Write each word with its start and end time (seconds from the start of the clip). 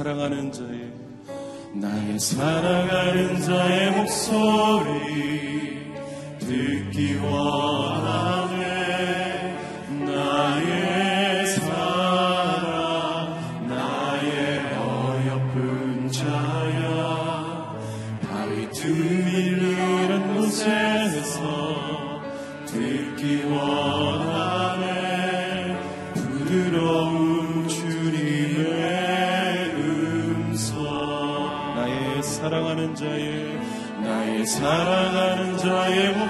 사랑하는 0.00 0.50
자의 0.50 0.90
나의 1.74 2.18
사랑하는 2.18 3.38
자의 3.42 3.90
목소리 3.98 4.96
듣기 6.38 7.16
원함 7.16 8.49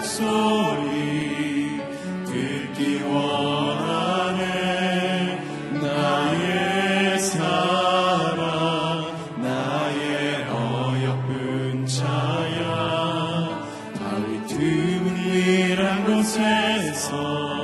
목소리 0.00 1.78
듣기 2.24 3.02
원하네. 3.02 4.40
나의 5.78 7.18
사랑 7.18 8.38
나의 9.42 10.46
어여쁜 10.48 11.84
자야. 11.84 13.60
다윗 13.98 14.46
드문이란 14.46 16.06
곳에서 16.06 17.59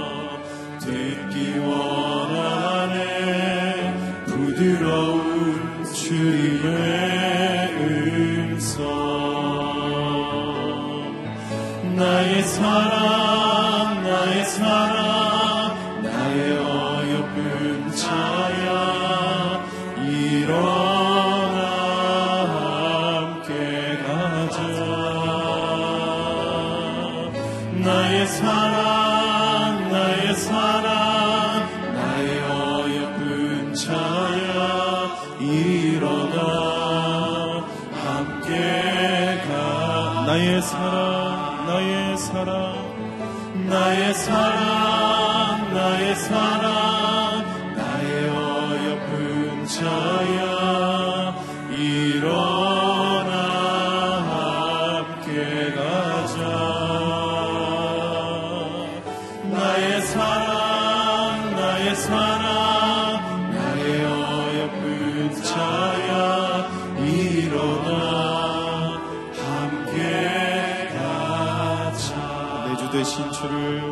계신 73.06 73.30
주를 73.30 73.82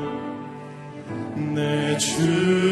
내 1.54 1.96
주. 1.98 2.63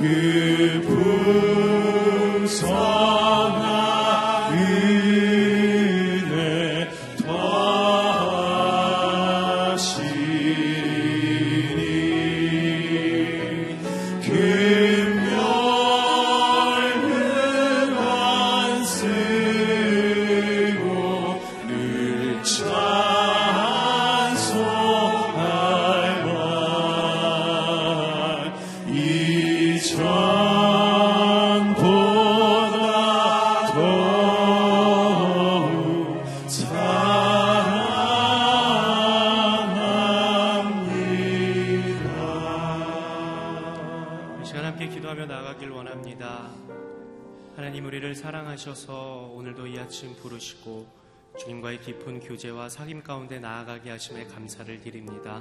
그 0.00 0.80
풍성 2.42 2.95
하셔서 48.66 49.30
오늘도 49.32 49.68
이 49.68 49.78
아침 49.78 50.16
부르시고 50.16 50.86
주님과의 51.38 51.80
깊은 51.82 52.20
교제와 52.20 52.66
사귐 52.66 53.02
가운데 53.02 53.38
나아가게 53.38 53.90
하심에 53.90 54.24
감사를 54.26 54.80
드립니다. 54.80 55.40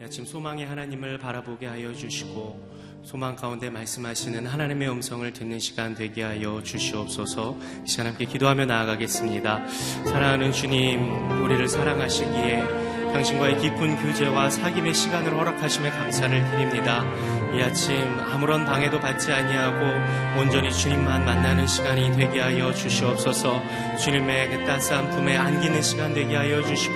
이 0.00 0.04
아침 0.04 0.24
소망의 0.24 0.64
하나님을 0.66 1.18
바라보게 1.18 1.66
하여 1.66 1.92
주시고 1.92 3.02
소망 3.02 3.36
가운데 3.36 3.68
말씀하시는 3.68 4.46
하나님의 4.46 4.88
음성을 4.88 5.30
듣는 5.32 5.58
시간 5.58 5.94
되게 5.94 6.22
하여 6.22 6.62
주시옵소서 6.62 7.58
이 7.84 7.88
시간 7.88 8.06
함께 8.06 8.24
기도하며 8.24 8.64
나아가겠습니다. 8.64 9.68
사랑하는 10.04 10.52
주님 10.52 11.42
우리를 11.42 11.68
사랑하시기에 11.68 13.12
당신과의 13.12 13.60
깊은 13.60 14.02
교제와 14.02 14.48
사귐의 14.48 14.94
시간을 14.94 15.32
허락하심에 15.32 15.90
감사를 15.90 16.50
드립니다. 16.52 17.04
이 17.54 17.62
아침 17.62 18.18
아무런 18.20 18.64
방해도 18.64 19.00
받지 19.00 19.32
아니하고 19.32 20.40
온전히 20.40 20.72
주님만 20.72 21.24
만나는 21.24 21.66
시간이 21.66 22.12
되게 22.16 22.40
하여 22.40 22.72
주시옵소서. 22.72 23.62
주님의 23.98 24.50
그 24.50 24.64
따스한 24.64 25.10
품에 25.10 25.36
안기는 25.36 25.80
시간 25.82 26.14
되게 26.14 26.36
하여 26.36 26.62
주시고 26.62 26.94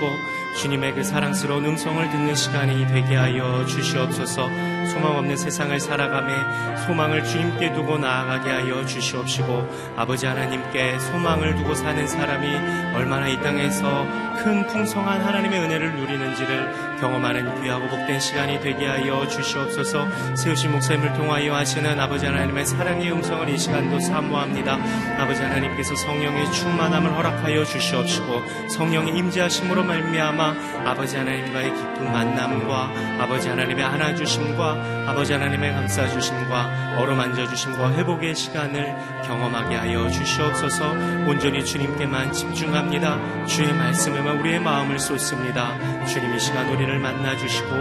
주님의 0.59 0.95
그 0.95 1.03
사랑스러운 1.03 1.65
음성을 1.65 2.09
듣는 2.09 2.35
시간이 2.35 2.87
되게 2.87 3.15
하여 3.15 3.65
주시옵소서. 3.65 4.49
소망 4.87 5.17
없는 5.17 5.37
세상을 5.37 5.79
살아가며 5.79 6.77
소망을 6.85 7.23
주님께 7.23 7.73
두고 7.73 7.97
나아가게 7.97 8.49
하여 8.49 8.85
주시옵시고 8.85 9.93
아버지 9.97 10.25
하나님께 10.25 10.99
소망을 10.99 11.55
두고 11.55 11.73
사는 11.75 12.07
사람이 12.07 12.95
얼마나 12.95 13.27
이 13.27 13.41
땅에서 13.41 14.31
큰 14.43 14.65
풍성한 14.67 15.21
하나님의 15.21 15.59
은혜를 15.59 15.95
누리는지를 15.95 16.97
경험하는 16.99 17.61
귀하고 17.61 17.87
복된 17.87 18.19
시간이 18.19 18.59
되게 18.61 18.87
하여 18.87 19.27
주시옵소서. 19.27 20.07
세우신 20.35 20.71
목사님을 20.71 21.13
통하여 21.13 21.55
하시는 21.55 21.99
아버지 21.99 22.25
하나님의 22.25 22.65
사랑의 22.65 23.11
음성을 23.11 23.47
이 23.49 23.57
시간도 23.57 23.99
사모합니다. 23.99 24.79
아버지 25.19 25.41
하나님께서 25.41 25.95
성령의 25.95 26.51
충만함을 26.51 27.15
허락하여 27.15 27.63
주시옵시고 27.65 28.69
성령의 28.69 29.15
임재하심으로 29.17 29.83
말미암아 29.83 30.55
아버지 30.85 31.17
하나님과의 31.17 31.69
깊은 31.69 32.11
만남과 32.11 32.91
아버지 33.19 33.49
하나님의 33.49 33.83
안아주심과 33.83 34.70
아버지 35.07 35.33
하나님의 35.33 35.73
감싸주심과 35.73 36.97
어루만져주심과 36.99 37.93
회복의 37.93 38.35
시간을 38.35 38.95
경험하게 39.25 39.75
하여 39.75 40.09
주시옵소서. 40.09 40.91
온전히 41.27 41.63
주님께만 41.63 42.33
집중합니다. 42.33 43.45
주의 43.45 43.73
말씀에만 43.73 44.39
우리의 44.39 44.59
마음을 44.59 44.99
쏟습니다. 44.99 46.05
주님 46.05 46.35
이 46.35 46.39
시간 46.39 46.67
우리를 46.69 46.99
만나주시고 46.99 47.75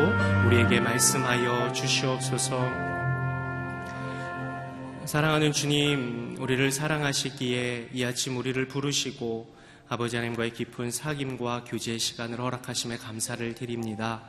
우리에게 0.46 0.80
말씀하여 0.80 1.72
주시옵소서. 1.72 2.90
사랑하는 5.04 5.50
주님, 5.50 6.36
우리를 6.38 6.70
사랑하시기에 6.70 7.88
이 7.92 8.04
아침 8.04 8.36
우리를 8.36 8.68
부르시고 8.68 9.58
아버지 9.88 10.14
하나님과의 10.14 10.52
깊은 10.52 10.90
사귐과 10.90 11.64
교제의 11.66 11.98
시간을 11.98 12.38
허락하심에 12.38 12.96
감사를 12.96 13.54
드립니다. 13.56 14.22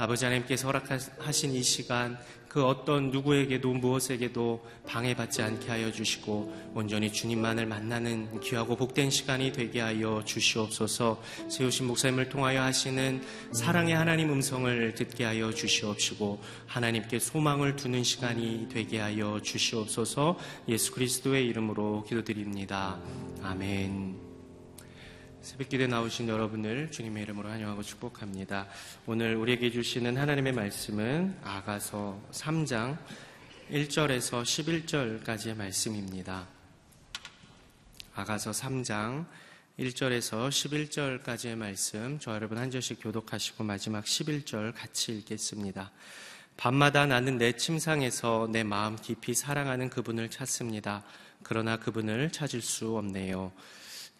아버지 0.00 0.24
하나님께서 0.24 0.66
허락하신 0.66 1.54
이 1.54 1.62
시간 1.62 2.16
그 2.48 2.64
어떤 2.64 3.10
누구에게도 3.10 3.74
무엇에게도 3.74 4.66
방해받지 4.86 5.42
않게 5.42 5.68
하여 5.68 5.92
주시고 5.92 6.72
온전히 6.74 7.12
주님만을 7.12 7.66
만나는 7.66 8.40
귀하고 8.40 8.76
복된 8.76 9.10
시간이 9.10 9.52
되게 9.52 9.80
하여 9.80 10.22
주시옵소서 10.24 11.22
세우신 11.50 11.86
목사님을 11.86 12.30
통하여 12.30 12.62
하시는 12.62 13.22
사랑의 13.52 13.94
하나님 13.94 14.32
음성을 14.32 14.94
듣게 14.94 15.24
하여 15.24 15.52
주시옵시고 15.52 16.40
하나님께 16.66 17.18
소망을 17.18 17.76
두는 17.76 18.02
시간이 18.02 18.68
되게 18.72 19.00
하여 19.00 19.38
주시옵소서 19.42 20.38
예수 20.68 20.92
그리스도의 20.92 21.46
이름으로 21.46 22.04
기도드립니다. 22.08 22.98
아멘. 23.42 24.29
새벽기도에 25.42 25.86
나오신 25.86 26.28
여러분을 26.28 26.90
주님의 26.90 27.22
이름으로 27.22 27.48
환영하고 27.48 27.82
축복합니다. 27.82 28.66
오늘 29.06 29.36
우리에게 29.36 29.70
주시는 29.70 30.18
하나님의 30.18 30.52
말씀은 30.52 31.38
아가서 31.42 32.20
3장 32.30 32.98
1절에서 33.70 34.42
11절까지의 34.42 35.56
말씀입니다. 35.56 36.46
아가서 38.14 38.50
3장 38.50 39.24
1절에서 39.78 40.50
11절까지의 40.50 41.56
말씀, 41.56 42.18
저 42.20 42.34
여러분 42.34 42.58
한 42.58 42.70
절씩 42.70 43.02
교독하시고 43.02 43.64
마지막 43.64 44.04
11절 44.04 44.74
같이 44.74 45.16
읽겠습니다. 45.16 45.90
밤마다 46.58 47.06
나는 47.06 47.38
내 47.38 47.52
침상에서 47.52 48.46
내 48.52 48.62
마음 48.62 48.96
깊이 48.96 49.32
사랑하는 49.32 49.88
그분을 49.88 50.28
찾습니다. 50.28 51.02
그러나 51.42 51.78
그분을 51.78 52.30
찾을 52.30 52.60
수 52.60 52.98
없네요. 52.98 53.52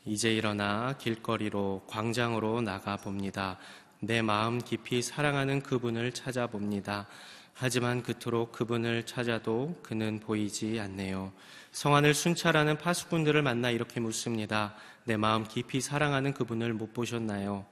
이제 0.06 0.32
일어나 0.32 0.94
길거리로 0.96 1.84
광장으로 1.86 2.62
나가 2.62 2.96
봅니다. 2.96 3.58
내 4.00 4.22
마음 4.22 4.58
깊이 4.58 5.02
사랑하는 5.02 5.62
그분을 5.62 6.12
찾아봅니다. 6.12 7.06
하지만 7.52 8.02
그토록 8.02 8.52
그분을 8.52 9.04
찾아도 9.04 9.78
그는 9.82 10.18
보이지 10.18 10.80
않네요. 10.80 11.32
성안을 11.72 12.14
순찰하는 12.14 12.78
파수꾼들을 12.78 13.42
만나 13.42 13.68
이렇게 13.68 14.00
묻습니다. 14.00 14.74
내 15.04 15.18
마음 15.18 15.44
깊이 15.44 15.82
사랑하는 15.82 16.32
그분을 16.32 16.72
못 16.72 16.94
보셨나요? 16.94 17.66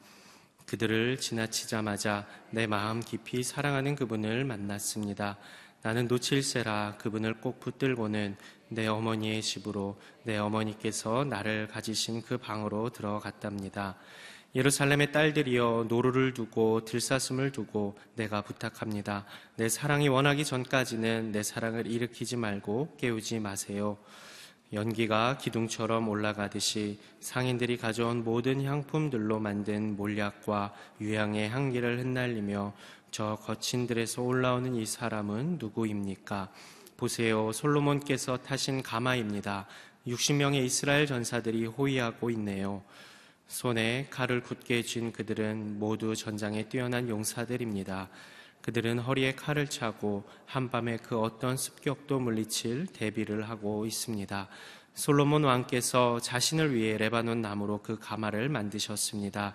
그들을 0.66 1.16
지나치자마자 1.16 2.26
내 2.50 2.66
마음 2.66 3.00
깊이 3.00 3.42
사랑하는 3.42 3.96
그분을 3.96 4.44
만났습니다. 4.44 5.38
나는 5.80 6.08
놓칠세라 6.08 6.96
그분을 6.98 7.40
꼭 7.40 7.58
붙들고는 7.60 8.36
내 8.68 8.86
어머니의 8.86 9.42
집으로 9.42 9.98
내 10.24 10.36
어머니께서 10.36 11.24
나를 11.24 11.68
가지신 11.68 12.22
그 12.22 12.38
방으로 12.38 12.90
들어갔답니다. 12.90 13.96
예루살렘의 14.54 15.12
딸들이여 15.12 15.86
노루를 15.88 16.32
두고 16.32 16.84
들사슴을 16.84 17.52
두고 17.52 17.98
내가 18.14 18.40
부탁합니다. 18.42 19.26
내 19.56 19.68
사랑이 19.68 20.08
원하기 20.08 20.44
전까지는 20.44 21.32
내 21.32 21.42
사랑을 21.42 21.86
일으키지 21.86 22.36
말고 22.36 22.96
깨우지 22.98 23.40
마세요. 23.40 23.98
연기가 24.72 25.38
기둥처럼 25.38 26.08
올라가듯이 26.08 26.98
상인들이 27.20 27.78
가져온 27.78 28.22
모든 28.22 28.62
향품들로 28.62 29.38
만든 29.38 29.96
몰약과 29.96 30.74
유향의 31.00 31.48
향기를 31.50 32.00
흩날리며 32.00 32.74
저 33.10 33.38
거친들에서 33.42 34.22
올라오는 34.22 34.74
이 34.74 34.84
사람은 34.84 35.56
누구입니까? 35.58 36.50
보세요. 36.98 37.52
솔로몬께서 37.52 38.38
타신 38.38 38.82
가마입니다. 38.82 39.68
60명의 40.08 40.64
이스라엘 40.64 41.06
전사들이 41.06 41.66
호위하고 41.66 42.28
있네요. 42.30 42.82
손에 43.46 44.08
칼을 44.10 44.42
굳게 44.42 44.82
쥔 44.82 45.12
그들은 45.12 45.78
모두 45.78 46.16
전장에 46.16 46.68
뛰어난 46.68 47.08
용사들입니다. 47.08 48.08
그들은 48.62 48.98
허리에 48.98 49.36
칼을 49.36 49.68
차고 49.68 50.24
한밤에 50.46 50.96
그 50.96 51.20
어떤 51.20 51.56
습격도 51.56 52.18
물리칠 52.18 52.88
대비를 52.88 53.48
하고 53.48 53.86
있습니다. 53.86 54.48
솔로몬 54.94 55.44
왕께서 55.44 56.18
자신을 56.18 56.74
위해 56.74 56.98
레바논 56.98 57.40
나무로 57.40 57.80
그 57.80 57.96
가마를 58.00 58.48
만드셨습니다. 58.48 59.54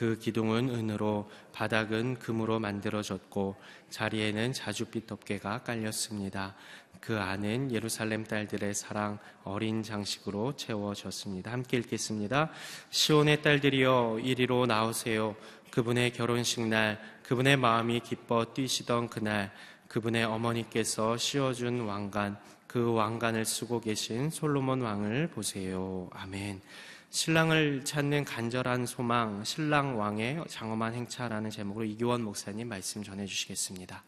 그 0.00 0.18
기둥은 0.18 0.70
은으로 0.70 1.30
바닥은 1.52 2.20
금으로 2.20 2.58
만들어졌고 2.58 3.56
자리에는 3.90 4.52
자줏빛 4.52 5.06
덮개가 5.06 5.62
깔렸습니다. 5.62 6.54
그 7.02 7.18
안은 7.18 7.70
예루살렘 7.70 8.24
딸들의 8.24 8.72
사랑 8.72 9.18
어린 9.44 9.82
장식으로 9.82 10.56
채워졌습니다. 10.56 11.52
함께 11.52 11.76
읽겠습니다. 11.76 12.50
시온의 12.88 13.42
딸들이여 13.42 14.20
이리로 14.24 14.64
나오세요. 14.64 15.36
그분의 15.70 16.14
결혼식 16.14 16.66
날 16.66 16.98
그분의 17.24 17.58
마음이 17.58 18.00
기뻐 18.00 18.54
뛰시던 18.54 19.10
그날 19.10 19.52
그분의 19.88 20.24
어머니께서 20.24 21.18
씌워준 21.18 21.80
왕관 21.80 22.38
그 22.66 22.94
왕관을 22.94 23.44
쓰고 23.44 23.82
계신 23.82 24.30
솔로몬 24.30 24.80
왕을 24.80 25.28
보세요. 25.28 26.08
아멘. 26.14 26.62
신랑을 27.10 27.84
찾는 27.84 28.24
간절한 28.24 28.86
소망, 28.86 29.42
신랑 29.42 29.98
왕의 29.98 30.44
장엄한 30.48 30.94
행차라는 30.94 31.50
제목으로 31.50 31.84
이규원 31.84 32.22
목사님 32.22 32.68
말씀 32.68 33.02
전해 33.02 33.26
주시겠습니다. 33.26 34.04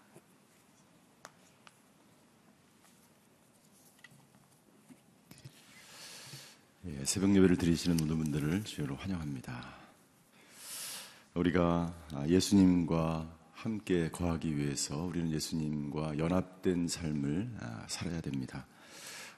예, 6.87 7.05
새벽 7.05 7.35
예배를 7.35 7.57
드리시는 7.57 7.97
모든 7.97 8.19
분들을 8.19 8.63
주여로 8.63 8.95
환영합니다. 8.95 9.75
우리가 11.35 11.93
예수님과 12.29 13.29
함께 13.53 14.11
거하기 14.11 14.57
위해서 14.57 14.97
우리는 15.03 15.31
예수님과 15.33 16.19
연합된 16.19 16.87
삶을 16.87 17.51
아, 17.61 17.85
살아야 17.89 18.21
됩니다. 18.21 18.67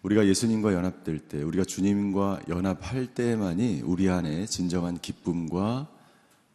우리가 0.04 0.26
예수님과 0.26 0.74
연합될 0.74 1.18
때, 1.18 1.42
우리가 1.42 1.64
주님과 1.64 2.42
연합할 2.48 3.06
때만이 3.14 3.80
우리 3.84 4.10
안에 4.10 4.44
진정한 4.44 4.98
기쁨과 4.98 5.88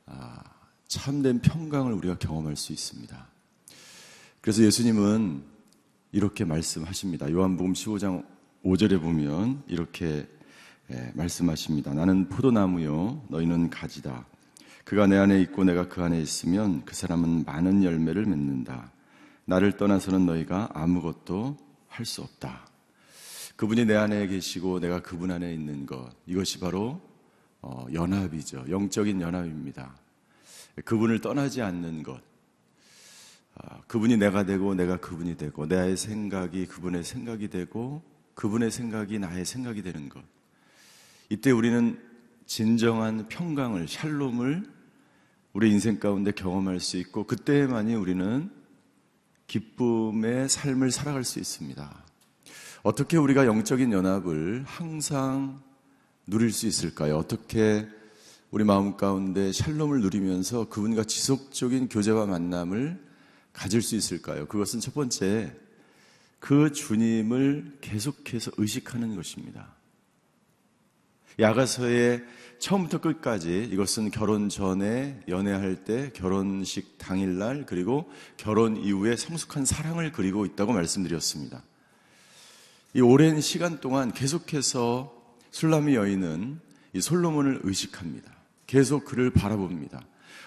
아, 0.06 0.44
참된 0.88 1.40
평강을 1.40 1.92
우리가 1.94 2.20
경험할 2.20 2.56
수 2.56 2.74
있습니다. 2.74 3.28
그래서 4.42 4.64
예수님은 4.64 5.42
이렇게 6.12 6.46
말씀하십니다. 6.46 7.32
요한복음 7.32 7.74
15장 7.74 8.24
5절에 8.64 9.02
보면 9.02 9.64
이렇게 9.68 10.28
예, 10.92 11.12
말씀하십니다. 11.16 11.94
나는 11.96 12.30
포도나무요, 12.30 13.24
너희는 13.30 13.72
가지다. 13.72 14.28
그가 14.84 15.08
내 15.08 15.18
안에 15.18 15.42
있고 15.42 15.64
내가 15.64 15.88
그 15.88 16.04
안에 16.04 16.22
있으면 16.22 16.84
그 16.86 16.96
사람은 16.96 17.46
많은 17.46 17.84
열매를 17.84 18.26
맺는다. 18.28 18.92
나를 19.46 19.78
떠나서는 19.78 20.28
너희가 20.28 20.70
아무것도 20.74 21.58
할 21.88 22.06
수 22.06 22.22
없다. 22.22 22.69
그분이 23.60 23.84
내 23.84 23.96
안에 23.98 24.26
계시고 24.28 24.80
내가 24.80 25.02
그분 25.02 25.32
안에 25.32 25.54
있는 25.54 25.86
것, 25.86 26.10
이것이 26.26 26.62
바로 26.62 27.02
어, 27.62 27.86
연합이죠. 27.92 28.64
영적인 28.70 29.20
연합입니다. 29.20 29.98
그분을 30.86 31.20
떠나지 31.20 31.62
않는 31.62 32.04
것. 32.04 32.22
아, 33.56 33.82
그분이 33.82 34.16
내가 34.16 34.46
되고 34.46 34.74
내가 34.76 34.96
그분이 34.96 35.36
되고 35.36 35.66
나의 35.66 35.98
생각이 35.98 36.68
그분의 36.68 37.04
생각이 37.04 37.50
되고 37.50 38.02
그분의 38.34 38.72
생각이 38.72 39.20
나의 39.20 39.44
생각이 39.44 39.82
되는 39.82 40.08
것. 40.08 40.24
이때 41.28 41.52
우리는 41.52 42.02
진정한 42.46 43.28
평강을, 43.28 43.90
샬롬을 43.90 44.72
우리 45.52 45.70
인생 45.70 46.00
가운데 46.00 46.32
경험할 46.32 46.80
수 46.80 46.96
있고 46.96 47.26
그때만이 47.26 47.94
우리는 47.96 48.50
기쁨의 49.48 50.48
삶을 50.48 50.92
살아갈 50.92 51.26
수 51.26 51.40
있습니다. 51.40 52.09
어떻게 52.82 53.18
우리가 53.18 53.46
영적인 53.46 53.92
연합을 53.92 54.64
항상 54.66 55.62
누릴 56.26 56.52
수 56.52 56.66
있을까요? 56.68 57.18
어떻게 57.18 57.88
우리 58.52 58.64
마음 58.64 58.96
가운데 58.96 59.52
샬롬을 59.52 60.02
누리면서 60.02 60.70
그분과 60.70 61.04
지속적인 61.04 61.90
교제와 61.90 62.26
만남을 62.26 63.00
가질 63.54 63.82
수 63.82 63.96
있을까요? 63.96 64.48
그것은 64.48 64.80
첫 64.80 64.94
번째, 64.94 65.54
그 66.40 66.72
주님을 66.72 67.80
계속해서 67.82 68.52
의식하는 68.58 69.16
것입니다. 69.16 69.76
야가서의 71.38 72.24
처음부터 72.60 73.00
끝까지 73.00 73.70
이것은 73.72 74.12
결혼 74.12 74.50
전에 74.50 75.22
연애할 75.28 75.84
때 75.84 76.12
결혼식 76.14 76.98
당일날 76.98 77.66
그리고 77.66 78.10
결혼 78.36 78.78
이후에 78.78 79.16
성숙한 79.16 79.66
사랑을 79.66 80.12
그리고 80.12 80.46
있다고 80.46 80.74
말씀드렸습니다. 80.74 81.64
이 82.96 83.02
오랜 83.02 83.40
시간 83.40 83.80
동안 83.80 84.12
계속해서 84.12 85.14
술라미 85.52 85.94
여인은 85.94 86.60
이 86.94 87.02
솔로몬을 87.02 87.62
의식합니다. 87.64 88.34
계속 88.66 89.06
그를 89.06 89.30
바라봅니다. 89.30 90.04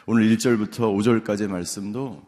오늘 0.06 0.28
1절부터 0.34 0.78
5절까지의 1.24 1.46
말씀도 1.46 2.26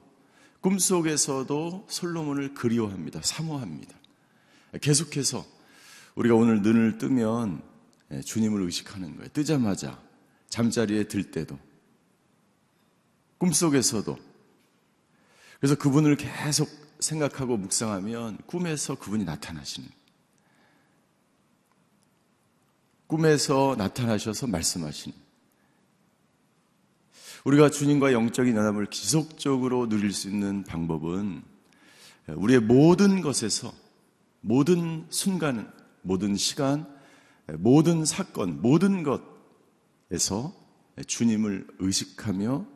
꿈속에서도 0.61 1.87
솔로몬을 1.89 2.55
그리워합니다. 2.55 3.23
사모합니다. 3.23 3.97
계속해서 4.81 5.45
우리가 6.15 6.37
오늘 6.37 6.63
눈을 6.63 6.99
뜨면 6.99 7.61
예, 8.13 8.21
주님을 8.21 8.63
의식하는 8.63 9.17
거예요. 9.17 9.29
뜨자마자 9.33 10.01
잠자리에 10.49 11.09
들 11.09 11.33
때도 11.33 11.59
꿈속에서도 13.39 14.17
그래서 15.59 15.75
그분을 15.75 16.17
계속 16.17 16.69
생각하고 17.01 17.57
묵상하면 17.57 18.39
꿈에서 18.47 18.95
그분이 18.95 19.25
나타나시는 19.25 19.89
꿈에서 23.15 23.77
나타나셔서 23.79 24.49
말씀하시는 24.49 25.17
우리가 27.45 27.71
주님과 27.71 28.13
영적인 28.13 28.57
연합을 28.57 28.89
지속적으로 28.89 29.89
누릴 29.89 30.13
수 30.13 30.29
있는 30.29 30.65
방법은 30.65 31.45
우리의 32.27 32.59
모든 32.59 33.21
것에서 33.21 33.73
모든 34.41 35.07
순간, 35.11 35.73
모든 36.03 36.35
시간, 36.35 36.93
모든 37.59 38.05
사건, 38.05 38.61
모든 38.61 39.05
것에서 39.05 40.53
주님을 41.07 41.69
의식하며 41.79 42.67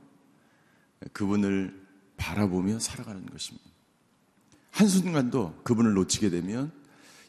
그분을 1.12 1.84
바라보며 2.16 2.78
살아가는 2.78 3.26
것입니다. 3.26 3.68
한순간도 4.70 5.62
그분을 5.64 5.94
놓치게 5.94 6.30
되면 6.30 6.70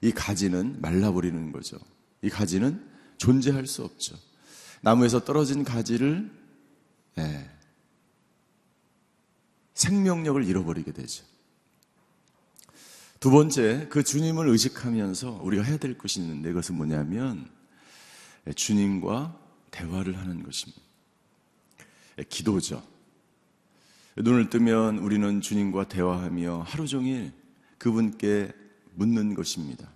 이 0.02 0.12
가지는 0.12 0.80
말라버리는 0.80 1.52
거죠. 1.52 1.80
이 2.22 2.30
가지는 2.30 2.89
존재할 3.20 3.68
수 3.68 3.84
없죠. 3.84 4.18
나무에서 4.82 5.24
떨어진 5.24 5.64
가지를 5.64 6.32
예, 7.20 7.50
생명력을 9.76 10.44
잃어버리게 10.44 10.94
되죠. 10.94 11.26
두 13.20 13.30
번째, 13.30 13.88
그 13.90 14.04
주님을 14.04 14.48
의식하면서 14.48 15.42
우리가 15.44 15.64
해야 15.64 15.78
될 15.78 15.98
것이 15.98 16.22
있는데 16.22 16.50
그것은 16.50 16.76
뭐냐면 16.76 17.50
주님과 18.56 19.38
대화를 19.72 20.18
하는 20.18 20.42
것입니다. 20.42 20.82
기도죠. 22.30 22.82
눈을 24.16 24.50
뜨면 24.50 25.00
우리는 25.00 25.42
주님과 25.42 25.90
대화하며 25.90 26.64
하루 26.66 26.88
종일 26.88 27.34
그분께 27.78 28.54
묻는 28.96 29.34
것입니다. 29.34 29.90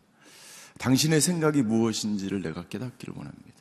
당신의 0.83 1.21
생각이 1.21 1.61
무엇인지를 1.61 2.41
내가 2.41 2.67
깨닫기를 2.67 3.13
원합니다. 3.15 3.53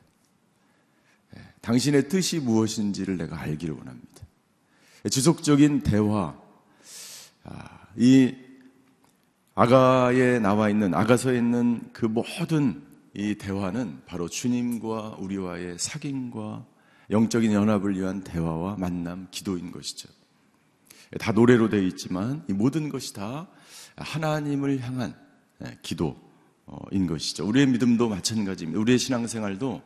당신의 1.61 2.09
뜻이 2.09 2.41
무엇인지를 2.41 3.17
내가 3.17 3.41
알기를 3.41 3.77
원합니다. 3.77 4.27
지속적인 5.09 5.83
대화, 5.83 6.37
아, 7.45 7.87
이 7.97 8.35
아가에 9.55 10.41
나와 10.41 10.69
있는 10.69 10.95
아가서에 10.95 11.39
있는 11.39 11.93
그 11.93 12.07
모든 12.07 12.83
이 13.15 13.37
대화는 13.37 14.03
바로 14.05 14.29
주님과 14.29 15.19
우리와의 15.21 15.77
사귐과 15.77 16.65
영적인 17.11 17.53
연합을 17.53 18.01
위한 18.01 18.25
대화와 18.25 18.79
만남, 18.79 19.29
기도인 19.31 19.71
것이죠. 19.71 20.09
다 21.21 21.31
노래로 21.31 21.69
되어 21.69 21.83
있지만 21.83 22.43
이 22.49 22.53
모든 22.53 22.89
것이 22.89 23.15
다 23.15 23.47
하나님을 23.95 24.81
향한 24.81 25.15
예, 25.65 25.79
기도 25.83 26.32
인 26.91 27.07
것이죠. 27.07 27.47
우리의 27.47 27.67
믿음도 27.67 28.09
마찬가지입니다. 28.09 28.81
우리의 28.81 28.99
신앙생활도 28.99 29.83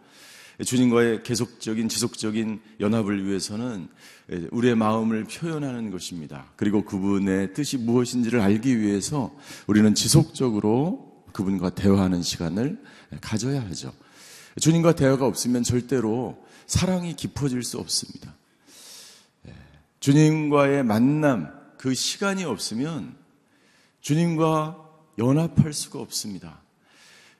주님과의 0.64 1.22
계속적인 1.22 1.88
지속적인 1.88 2.60
연합을 2.80 3.26
위해서는 3.26 3.88
우리의 4.50 4.74
마음을 4.74 5.24
표현하는 5.24 5.90
것입니다. 5.90 6.46
그리고 6.56 6.84
그분의 6.84 7.52
뜻이 7.52 7.76
무엇인지를 7.76 8.40
알기 8.40 8.80
위해서 8.80 9.34
우리는 9.66 9.94
지속적으로 9.94 11.24
그분과 11.32 11.70
대화하는 11.70 12.22
시간을 12.22 12.82
가져야 13.20 13.60
하죠. 13.68 13.92
주님과 14.58 14.94
대화가 14.94 15.26
없으면 15.26 15.62
절대로 15.62 16.42
사랑이 16.66 17.14
깊어질 17.14 17.62
수 17.62 17.78
없습니다. 17.78 18.34
예. 19.46 19.52
주님과의 20.00 20.82
만남, 20.82 21.52
그 21.76 21.92
시간이 21.92 22.44
없으면 22.44 23.16
주님과 24.00 24.82
연합할 25.18 25.74
수가 25.74 26.00
없습니다. 26.00 26.62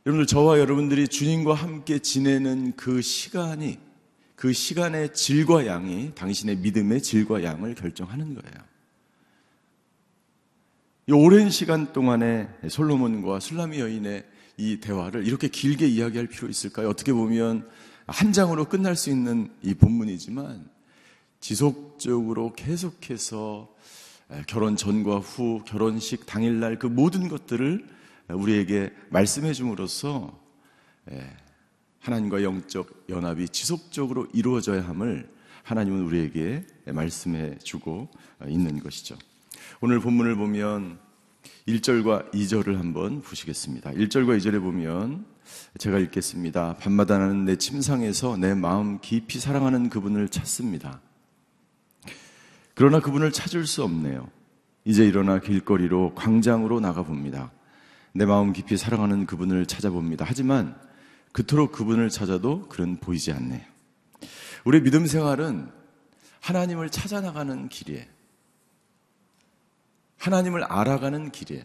여러분들, 0.07 0.27
저와 0.29 0.61
여러분들이 0.61 1.09
주님과 1.09 1.55
함께 1.55 1.99
지내는 1.99 2.75
그 2.77 3.03
시간이 3.03 3.81
그 4.37 4.53
시간의 4.53 5.13
질과 5.13 5.67
양이 5.67 6.15
당신의 6.15 6.59
믿음의 6.59 7.03
질과 7.03 7.43
양을 7.43 7.75
결정하는 7.75 8.35
거예요. 8.35 8.55
이 11.09 11.13
오랜 11.13 11.51
시간 11.51 11.93
동안에 11.93 12.49
솔로몬과 12.69 13.41
술라미 13.41 13.81
여인의 13.81 14.25
이 14.59 14.79
대화를 14.79 15.27
이렇게 15.27 15.49
길게 15.49 15.89
이야기할 15.89 16.29
필요 16.29 16.49
있을까요? 16.49 16.89
어떻게 16.89 17.13
보면 17.13 17.69
한 18.07 18.33
장으로 18.33 18.67
끝날 18.67 18.95
수 18.95 19.11
있는 19.11 19.51
이 19.61 19.75
본문이지만 19.75 20.71
지속적으로 21.41 22.53
계속해서 22.53 23.75
결혼 24.47 24.77
전과 24.77 25.19
후, 25.19 25.65
결혼식 25.67 26.27
당일날 26.27 26.79
그 26.79 26.87
모든 26.87 27.27
것들을 27.27 27.96
우리에게 28.29 28.93
말씀해 29.11 29.53
줌으로써 29.53 30.39
하나님과 32.01 32.43
영적 32.43 33.07
연합이 33.09 33.49
지속적으로 33.49 34.27
이루어져야 34.33 34.87
함을 34.87 35.29
하나님은 35.63 36.05
우리에게 36.05 36.65
말씀해 36.87 37.59
주고 37.59 38.09
있는 38.47 38.81
것이죠. 38.81 39.17
오늘 39.81 40.01
본문을 40.01 40.37
보면 40.37 40.99
1절과 41.69 42.33
2절을 42.33 42.77
한번 42.77 43.21
보시겠습니다. 43.23 43.91
1절과 43.91 44.39
2절에 44.39 44.61
보면 44.61 45.27
제가 45.79 45.99
읽겠습니다. 45.99 46.77
밤마다 46.77 47.19
나는 47.19 47.45
내 47.45 47.57
침상에서 47.57 48.37
내 48.37 48.55
마음 48.55 49.01
깊이 49.01 49.41
사랑하는 49.41 49.89
그분을 49.89 50.29
찾습니다. 50.29 51.01
그러나 52.75 53.01
그분을 53.01 53.33
찾을 53.33 53.67
수 53.67 53.83
없네요. 53.83 54.29
이제 54.85 55.05
일어나 55.05 55.41
길거리로 55.41 56.15
광장으로 56.15 56.79
나가 56.79 57.03
봅니다. 57.03 57.51
내 58.17 58.25
마음 58.25 58.53
깊이 58.53 58.77
사랑하는 58.77 59.27
그분을 59.27 59.67
찾아봅니다. 59.67 60.25
하지만 60.27 60.75
그토록 61.33 61.73
그분을 61.73 62.09
찾아도 62.09 62.67
그는 62.69 62.97
보이지 62.97 63.31
않네요. 63.33 63.61
우리 64.65 64.83
믿음 64.83 65.07
생활은 65.07 65.71
하나님을 66.41 66.91
찾아 66.91 67.21
나가는 67.21 67.69
길이에요. 67.69 68.05
하나님을 70.17 70.65
알아가는 70.65 71.31
길이에요. 71.31 71.63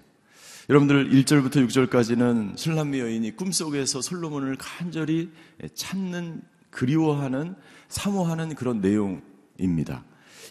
여러분들 0.70 1.10
1절부터 1.12 1.66
6절까지는 1.68 2.58
술람미 2.58 3.00
여인이 3.00 3.36
꿈속에서 3.36 4.02
솔로몬을 4.02 4.58
간절히 4.58 5.32
찾는 5.74 6.42
그리워하는 6.70 7.56
사모하는 7.88 8.56
그런 8.56 8.82
내용입니다. 8.82 10.04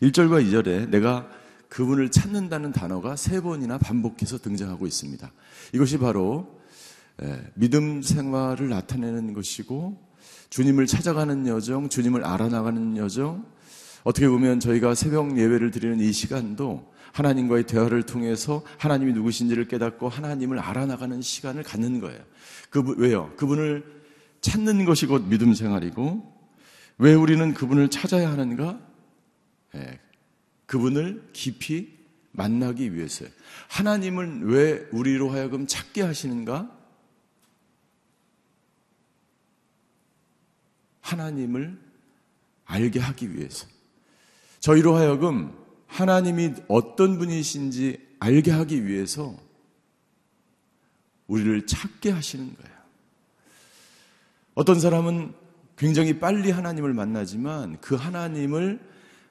1절과 0.03 0.45
2절에 0.47 0.89
내가 0.89 1.29
그분을 1.71 2.11
찾는다는 2.11 2.73
단어가 2.73 3.17
세 3.17 3.41
번이나 3.41 3.79
반복해서 3.79 4.39
등장하고 4.39 4.87
있습니다. 4.87 5.33
이것이 5.73 5.99
바로 5.99 6.61
믿음 7.55 8.03
생활을 8.03 8.69
나타내는 8.69 9.33
것이고 9.33 9.97
주님을 10.51 10.87
찾아가는 10.87 11.47
여정, 11.47 11.89
주님을 11.89 12.25
알아나가는 12.25 12.97
여정, 12.97 13.47
어떻게 14.03 14.29
보면 14.29 14.59
저희가 14.61 14.95
새벽 14.95 15.39
예배를 15.39 15.71
드리는 15.71 16.01
이 16.01 16.13
시간도 16.13 16.93
하나님과의 17.13 17.65
대화를 17.65 18.03
통해서 18.03 18.63
하나님이 18.79 19.13
누구신지를 19.13 19.69
깨닫고 19.69 20.09
하나님을 20.09 20.59
알아나가는 20.59 21.23
시간을 21.23 21.63
갖는 21.63 22.01
거예요. 22.01 22.21
그 22.71 22.83
왜요? 22.99 23.33
그분을 23.37 23.85
찾는 24.41 24.85
것이 24.87 25.07
곧 25.07 25.29
믿음 25.29 25.55
생활이고 25.55 26.41
왜 26.99 27.15
우리는 27.15 27.55
그분을 27.55 27.91
찾아야 27.91 28.31
하는가? 28.31 28.81
예, 29.77 30.01
그분을 30.71 31.31
깊이 31.33 31.99
만나기 32.31 32.95
위해서요. 32.95 33.29
하나님은 33.71 34.43
왜 34.45 34.87
우리로 34.93 35.31
하여금 35.31 35.67
찾게 35.67 36.01
하시는가? 36.03 36.71
하나님을 41.01 41.77
알게 42.67 43.01
하기 43.01 43.35
위해서. 43.35 43.67
저희로 44.61 44.95
하여금 44.95 45.59
하나님이 45.89 46.55
어떤 46.69 47.19
분이신지 47.19 47.99
알게 48.21 48.53
하기 48.53 48.87
위해서 48.87 49.37
우리를 51.27 51.67
찾게 51.67 52.13
하시는 52.13 52.45
거예요. 52.55 52.77
어떤 54.55 54.79
사람은 54.79 55.35
굉장히 55.77 56.21
빨리 56.21 56.53
하나님을 56.53 56.95
만나지만 56.95 57.81
그 57.81 57.97
하나님을 57.97 58.89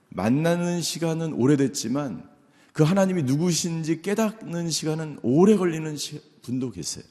만나는 0.10 0.82
시간은 0.82 1.34
오래됐지만 1.34 2.28
그 2.74 2.84
하나님이 2.84 3.24
누구신지 3.24 4.02
깨닫는 4.02 4.70
시간은 4.70 5.20
오래 5.22 5.56
걸리는 5.56 5.96
분도 6.42 6.72
계세요. 6.72 7.04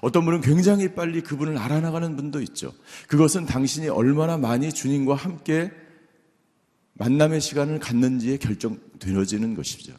어떤 0.00 0.24
분은 0.24 0.40
굉장히 0.40 0.94
빨리 0.94 1.20
그분을 1.20 1.58
알아나가는 1.58 2.16
분도 2.16 2.40
있죠. 2.42 2.72
그것은 3.08 3.46
당신이 3.46 3.88
얼마나 3.88 4.36
많이 4.36 4.72
주님과 4.72 5.14
함께 5.14 5.70
만남의 6.94 7.40
시간을 7.40 7.78
갖는지에 7.78 8.38
결정되어지는 8.38 9.54
것이죠. 9.54 9.94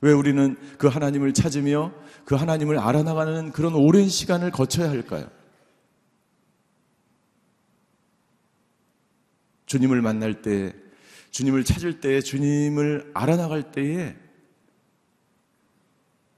왜 0.00 0.12
우리는 0.12 0.56
그 0.78 0.88
하나님을 0.88 1.34
찾으며 1.34 1.92
그 2.24 2.34
하나님을 2.34 2.78
알아나가는 2.78 3.52
그런 3.52 3.74
오랜 3.74 4.08
시간을 4.08 4.50
거쳐야 4.50 4.88
할까요? 4.90 5.28
주님을 9.66 10.00
만날 10.02 10.42
때, 10.42 10.74
주님을 11.30 11.64
찾을 11.64 12.00
때, 12.00 12.20
주님을 12.20 13.10
알아나갈 13.14 13.72
때에 13.72 14.16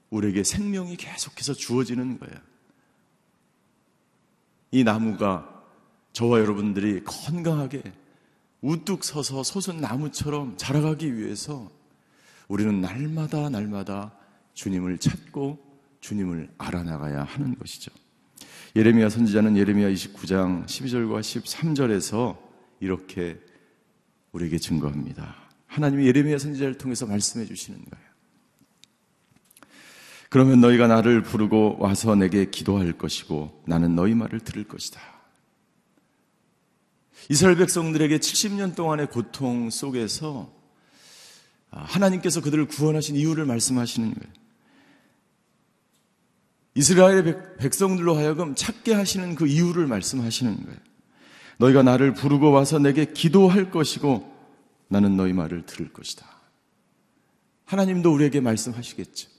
우리에게 0.09 0.43
생명이 0.43 0.97
계속해서 0.97 1.53
주어지는 1.53 2.19
거예요. 2.19 2.35
이 4.71 4.83
나무가 4.83 5.63
저와 6.13 6.39
여러분들이 6.39 7.03
건강하게 7.03 7.81
우뚝 8.61 9.03
서서 9.03 9.43
솟은 9.43 9.79
나무처럼 9.79 10.57
자라가기 10.57 11.15
위해서 11.15 11.71
우리는 12.47 12.81
날마다 12.81 13.49
날마다 13.49 14.11
주님을 14.53 14.97
찾고 14.97 15.57
주님을 16.01 16.49
알아나가야 16.57 17.23
하는 17.23 17.57
것이죠. 17.57 17.91
예레미야 18.75 19.09
선지자는 19.09 19.55
예레미야 19.57 19.89
29장 19.89 20.65
12절과 20.65 21.21
13절에서 21.21 22.48
이렇게 22.79 23.39
우리에게 24.31 24.57
증거합니다. 24.57 25.35
하나님이 25.67 26.07
예레미야 26.07 26.37
선지자를 26.37 26.77
통해서 26.77 27.05
말씀해 27.05 27.45
주시는 27.45 27.79
거예요. 27.79 28.09
그러면 30.29 30.61
너희가 30.61 30.87
나를 30.87 31.23
부르고 31.23 31.77
와서 31.79 32.15
내게 32.15 32.49
기도할 32.49 32.93
것이고 32.93 33.63
나는 33.65 33.95
너희 33.95 34.13
말을 34.13 34.39
들을 34.39 34.63
것이다. 34.63 35.01
이스라엘 37.29 37.57
백성들에게 37.57 38.17
70년 38.17 38.75
동안의 38.75 39.07
고통 39.07 39.69
속에서 39.69 40.53
하나님께서 41.69 42.41
그들을 42.41 42.67
구원하신 42.67 43.15
이유를 43.15 43.45
말씀하시는 43.45 44.13
거예요. 44.13 44.33
이스라엘 46.75 47.55
백성들로 47.57 48.15
하여금 48.15 48.55
찾게 48.55 48.93
하시는 48.93 49.35
그 49.35 49.47
이유를 49.47 49.87
말씀하시는 49.87 50.63
거예요. 50.63 50.88
너희가 51.59 51.83
나를 51.83 52.13
부르고 52.13 52.51
와서 52.51 52.79
내게 52.79 53.05
기도할 53.05 53.69
것이고 53.69 54.33
나는 54.87 55.15
너희 55.15 55.33
말을 55.33 55.65
들을 55.65 55.91
것이다. 55.93 56.25
하나님도 57.65 58.11
우리에게 58.11 58.39
말씀하시겠죠. 58.39 59.29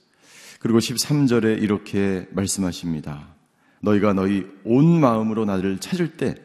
그리고 0.59 0.77
13절에 0.77 1.61
이렇게 1.61 2.27
말씀하십니다. 2.31 3.35
너희가 3.81 4.13
너희 4.13 4.45
온 4.63 4.99
마음으로 4.99 5.45
나를 5.45 5.79
찾을 5.79 6.15
때 6.15 6.35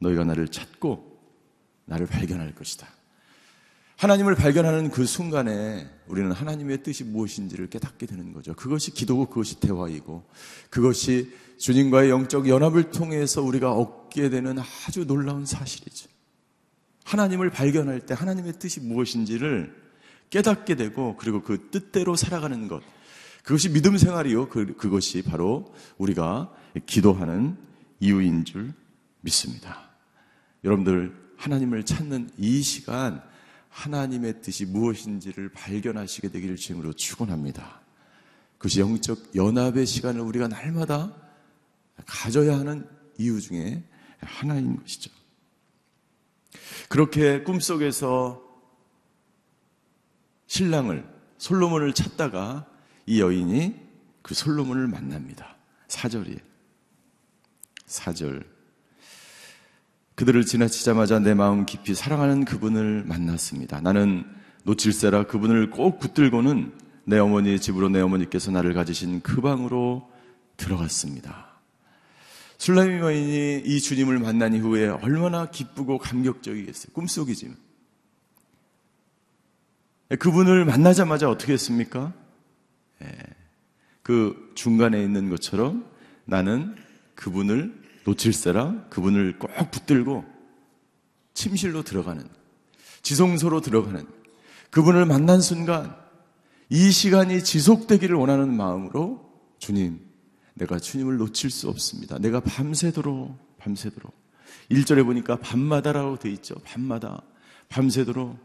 너희가 0.00 0.24
나를 0.24 0.48
찾고 0.48 1.18
나를 1.86 2.06
발견할 2.06 2.54
것이다. 2.54 2.88
하나님을 4.04 4.34
발견하는 4.34 4.90
그 4.90 5.06
순간에 5.06 5.88
우리는 6.08 6.30
하나님의 6.30 6.82
뜻이 6.82 7.04
무엇인지를 7.04 7.70
깨닫게 7.70 8.04
되는 8.04 8.34
거죠. 8.34 8.52
그것이 8.52 8.90
기도고 8.90 9.30
그것이 9.30 9.60
대화이고 9.60 10.28
그것이 10.68 11.32
주님과의 11.56 12.10
영적 12.10 12.46
연합을 12.46 12.90
통해서 12.90 13.40
우리가 13.40 13.72
얻게 13.72 14.28
되는 14.28 14.58
아주 14.58 15.06
놀라운 15.06 15.46
사실이죠. 15.46 16.10
하나님을 17.04 17.48
발견할 17.48 18.00
때 18.00 18.12
하나님의 18.12 18.58
뜻이 18.58 18.80
무엇인지를 18.80 19.74
깨닫게 20.28 20.74
되고 20.74 21.16
그리고 21.16 21.40
그 21.40 21.70
뜻대로 21.70 22.14
살아가는 22.14 22.68
것. 22.68 22.82
그것이 23.42 23.70
믿음 23.72 23.96
생활이요. 23.96 24.50
그, 24.50 24.76
그것이 24.76 25.22
바로 25.22 25.74
우리가 25.96 26.52
기도하는 26.84 27.56
이유인 28.00 28.44
줄 28.44 28.74
믿습니다. 29.22 29.88
여러분들 30.62 31.16
하나님을 31.38 31.86
찾는 31.86 32.32
이 32.36 32.60
시간 32.60 33.22
하나님의 33.74 34.40
뜻이 34.40 34.66
무엇인지를 34.66 35.48
발견하시게 35.50 36.28
되기를 36.28 36.54
주임으로 36.54 36.92
축원합니다. 36.92 37.82
그것이 38.56 38.80
영적 38.80 39.34
연합의 39.34 39.84
시간을 39.84 40.20
우리가 40.20 40.46
날마다 40.46 41.12
가져야 42.06 42.58
하는 42.58 42.88
이유 43.18 43.40
중에 43.40 43.82
하나인 44.20 44.76
것이죠. 44.80 45.10
그렇게 46.88 47.42
꿈속에서 47.42 48.42
신랑을 50.46 51.04
솔로몬을 51.38 51.94
찾다가 51.94 52.70
이 53.06 53.20
여인이 53.20 53.74
그 54.22 54.34
솔로몬을 54.34 54.86
만납니다. 54.86 55.56
사절이에요. 55.88 56.38
사절 57.86 58.53
그들을 60.14 60.44
지나치자마자 60.44 61.18
내 61.18 61.34
마음 61.34 61.66
깊이 61.66 61.94
사랑하는 61.94 62.44
그분을 62.44 63.04
만났습니다. 63.04 63.80
나는 63.80 64.24
놓칠세라 64.64 65.24
그분을 65.24 65.70
꼭 65.70 65.98
붙들고는 65.98 66.72
내 67.04 67.18
어머니의 67.18 67.60
집으로 67.60 67.88
내 67.88 68.00
어머니께서 68.00 68.50
나를 68.50 68.74
가지신 68.74 69.20
그 69.22 69.40
방으로 69.40 70.08
들어갔습니다. 70.56 71.54
술라미 72.58 72.98
여인이 73.00 73.62
이 73.66 73.80
주님을 73.80 74.20
만난 74.20 74.54
이후에 74.54 74.88
얼마나 74.88 75.50
기쁘고 75.50 75.98
감격적이겠어요. 75.98 76.92
꿈속이지만. 76.94 77.56
그분을 80.18 80.64
만나자마자 80.64 81.28
어떻게 81.28 81.52
했습니까? 81.54 82.12
예, 83.02 83.08
그 84.02 84.52
중간에 84.54 85.02
있는 85.02 85.28
것처럼 85.28 85.84
나는 86.24 86.76
그분을 87.16 87.83
놓칠세라 88.04 88.88
그분을 88.90 89.38
꼭 89.38 89.50
붙들고 89.70 90.24
침실로 91.34 91.82
들어가는 91.82 92.26
지성소로 93.02 93.60
들어가는 93.60 94.06
그분을 94.70 95.06
만난 95.06 95.40
순간 95.40 95.96
이 96.68 96.90
시간이 96.90 97.44
지속되기를 97.44 98.16
원하는 98.16 98.54
마음으로 98.54 99.32
주님 99.58 100.00
내가 100.54 100.78
주님을 100.78 101.16
놓칠 101.16 101.50
수 101.50 101.68
없습니다. 101.68 102.18
내가 102.18 102.40
밤새도록 102.40 103.58
밤새도록 103.58 104.14
1절에 104.70 105.04
보니까 105.04 105.36
밤마다라고 105.36 106.18
돼 106.18 106.30
있죠. 106.30 106.54
밤마다 106.64 107.22
밤새도록 107.68 108.38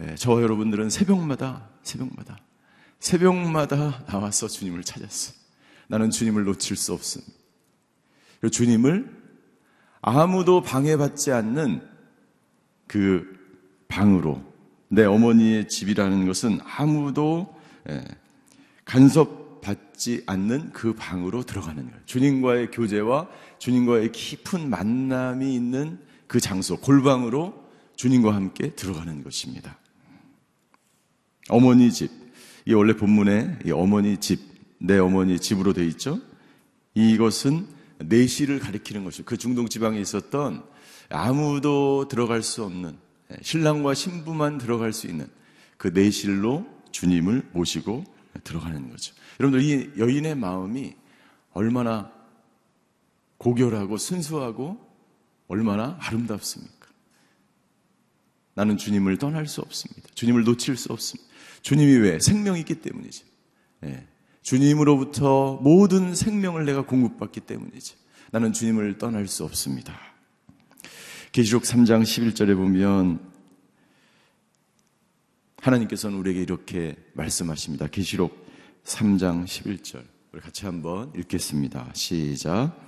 예, 0.00 0.14
저와 0.14 0.42
여러분들은 0.42 0.90
새벽마다 0.90 1.70
새벽마다 1.82 2.38
새벽마다 3.00 4.04
나와서 4.06 4.46
주님을 4.48 4.82
찾았어요. 4.82 5.34
나는 5.88 6.10
주님을 6.10 6.44
놓칠 6.44 6.76
수 6.76 6.92
없습니다. 6.92 7.32
주님을 8.50 9.10
아무도 10.02 10.62
방해받지 10.62 11.32
않는 11.32 11.82
그 12.86 13.36
방으로 13.88 14.42
내 14.88 15.04
어머니의 15.04 15.68
집이라는 15.68 16.26
것은 16.26 16.60
아무도 16.64 17.54
예, 17.88 18.04
간섭받지 18.84 20.22
않는 20.26 20.72
그 20.72 20.94
방으로 20.94 21.42
들어가는 21.42 21.84
거예요. 21.84 22.00
주님과의 22.04 22.70
교제와 22.70 23.28
주님과의 23.58 24.12
깊은 24.12 24.70
만남이 24.70 25.54
있는 25.54 25.98
그 26.26 26.40
장소, 26.40 26.76
골방으로 26.76 27.66
주님과 27.96 28.34
함께 28.34 28.70
들어가는 28.74 29.22
것입니다. 29.24 29.78
어머니 31.48 31.92
집. 31.92 32.10
이 32.64 32.74
원래 32.74 32.96
본문에 32.96 33.60
이 33.64 33.70
어머니 33.70 34.18
집, 34.18 34.40
내 34.78 34.98
어머니 34.98 35.38
집으로 35.38 35.72
돼 35.72 35.86
있죠. 35.86 36.20
이것은 36.94 37.66
내시를 37.98 38.58
가리키는 38.58 39.04
것이죠. 39.04 39.24
그 39.24 39.36
중동 39.36 39.68
지방에 39.68 40.00
있었던 40.00 40.64
아무도 41.08 42.08
들어갈 42.08 42.42
수 42.42 42.64
없는 42.64 42.98
신랑과 43.42 43.94
신부만 43.94 44.58
들어갈 44.58 44.92
수 44.92 45.06
있는 45.06 45.28
그 45.76 45.88
내실로 45.88 46.66
주님을 46.90 47.50
모시고 47.52 48.04
들어가는 48.44 48.90
거죠. 48.90 49.14
여러분들 49.40 49.64
이 49.66 49.90
여인의 49.98 50.34
마음이 50.34 50.94
얼마나 51.52 52.12
고결하고 53.38 53.96
순수하고 53.96 54.84
얼마나 55.48 55.96
아름답습니까? 56.00 56.86
나는 58.54 58.76
주님을 58.76 59.18
떠날 59.18 59.46
수 59.46 59.60
없습니다. 59.60 60.08
주님을 60.14 60.44
놓칠 60.44 60.76
수 60.76 60.92
없습니다. 60.92 61.30
주님이 61.60 61.96
왜? 61.98 62.18
생명이 62.18 62.60
있기 62.60 62.76
때문이죠. 62.76 63.24
예. 63.84 64.06
주님으로부터 64.46 65.58
모든 65.60 66.14
생명을 66.14 66.66
내가 66.66 66.82
공급받기 66.82 67.40
때문이죠. 67.40 67.96
나는 68.30 68.52
주님을 68.52 68.96
떠날 68.96 69.26
수 69.26 69.42
없습니다. 69.42 69.98
계시록 71.32 71.64
3장 71.64 72.02
11절에 72.02 72.54
보면 72.54 73.18
하나님께서는 75.56 76.16
우리에게 76.18 76.42
이렇게 76.42 76.94
말씀하십니다. 77.14 77.88
계시록 77.88 78.46
3장 78.84 79.46
11절. 79.46 80.04
우리 80.30 80.40
같이 80.40 80.64
한번 80.64 81.12
읽겠습니다. 81.16 81.90
시작. 81.94 82.86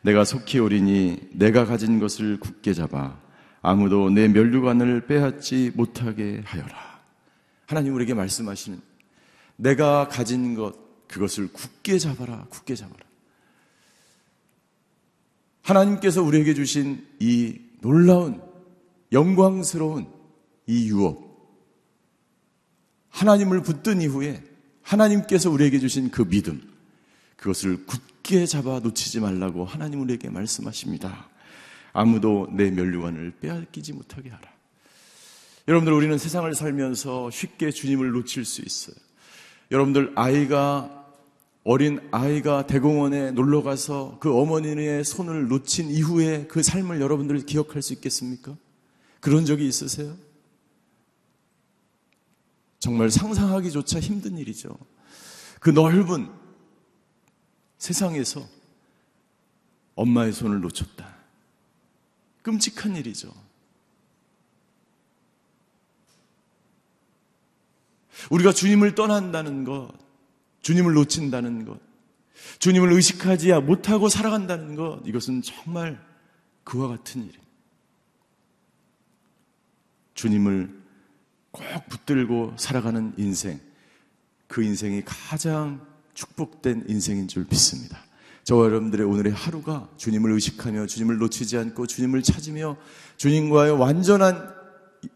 내가 0.00 0.24
속히 0.24 0.58
오리니 0.58 1.18
내가 1.32 1.66
가진 1.66 1.98
것을 1.98 2.40
굳게 2.40 2.72
잡아 2.72 3.18
아무도 3.60 4.08
내 4.08 4.26
멸류관을 4.28 5.06
빼앗지 5.06 5.72
못하게 5.74 6.40
하여라. 6.46 7.02
하나님 7.66 7.94
우리에게 7.94 8.14
말씀하시는 8.14 8.80
내가 9.56 10.08
가진 10.08 10.54
것 10.54 10.83
그것을 11.14 11.46
굳게 11.52 11.98
잡아라 11.98 12.44
굳게 12.50 12.74
잡아라 12.74 13.04
하나님께서 15.62 16.22
우리에게 16.22 16.54
주신 16.54 17.06
이 17.20 17.60
놀라운 17.80 18.42
영광스러운 19.12 20.12
이 20.66 20.88
유업 20.88 21.22
하나님을 23.10 23.62
붙든 23.62 24.02
이후에 24.02 24.42
하나님께서 24.82 25.50
우리에게 25.50 25.78
주신 25.78 26.10
그 26.10 26.28
믿음 26.28 26.60
그것을 27.36 27.86
굳게 27.86 28.46
잡아 28.46 28.80
놓치지 28.80 29.20
말라고 29.20 29.64
하나님 29.64 30.00
우리에게 30.00 30.30
말씀하십니다. 30.30 31.28
아무도 31.92 32.48
내 32.50 32.72
멸류관을 32.72 33.34
빼앗기지 33.40 33.92
못하게 33.92 34.30
하라. 34.30 34.50
여러분들 35.68 35.92
우리는 35.92 36.18
세상을 36.18 36.52
살면서 36.54 37.30
쉽게 37.30 37.70
주님을 37.70 38.10
놓칠 38.10 38.44
수 38.44 38.62
있어요. 38.62 38.96
여러분들 39.70 40.12
아이가 40.16 41.03
어린 41.64 42.06
아이가 42.10 42.66
대공원에 42.66 43.30
놀러 43.30 43.62
가서 43.62 44.18
그 44.20 44.38
어머니의 44.38 45.02
손을 45.02 45.48
놓친 45.48 45.90
이후에 45.90 46.46
그 46.46 46.62
삶을 46.62 47.00
여러분들 47.00 47.46
기억할 47.46 47.80
수 47.80 47.94
있겠습니까? 47.94 48.54
그런 49.20 49.46
적이 49.46 49.66
있으세요? 49.66 50.14
정말 52.78 53.10
상상하기조차 53.10 53.98
힘든 53.98 54.36
일이죠. 54.36 54.76
그 55.58 55.70
넓은 55.70 56.30
세상에서 57.78 58.46
엄마의 59.94 60.34
손을 60.34 60.60
놓쳤다. 60.60 61.16
끔찍한 62.42 62.96
일이죠. 62.96 63.32
우리가 68.30 68.52
주님을 68.52 68.94
떠난다는 68.94 69.64
것, 69.64 70.03
주님을 70.64 70.94
놓친다는 70.94 71.66
것, 71.66 71.78
주님을 72.58 72.90
의식하지 72.92 73.52
못하고 73.60 74.08
살아간다는 74.08 74.74
것, 74.74 75.02
이것은 75.04 75.42
정말 75.42 76.02
그와 76.64 76.88
같은 76.88 77.20
일입니다. 77.20 77.44
주님을 80.14 80.82
꼭 81.50 81.62
붙들고 81.88 82.54
살아가는 82.56 83.12
인생, 83.18 83.60
그 84.48 84.62
인생이 84.62 85.02
가장 85.04 85.86
축복된 86.14 86.86
인생인 86.88 87.28
줄 87.28 87.46
믿습니다. 87.48 87.98
저와 88.44 88.64
여러분들의 88.64 89.06
오늘의 89.06 89.32
하루가 89.34 89.90
주님을 89.98 90.32
의식하며 90.32 90.86
주님을 90.86 91.18
놓치지 91.18 91.58
않고 91.58 91.86
주님을 91.86 92.22
찾으며 92.22 92.78
주님과의 93.18 93.72
완전한 93.72 94.54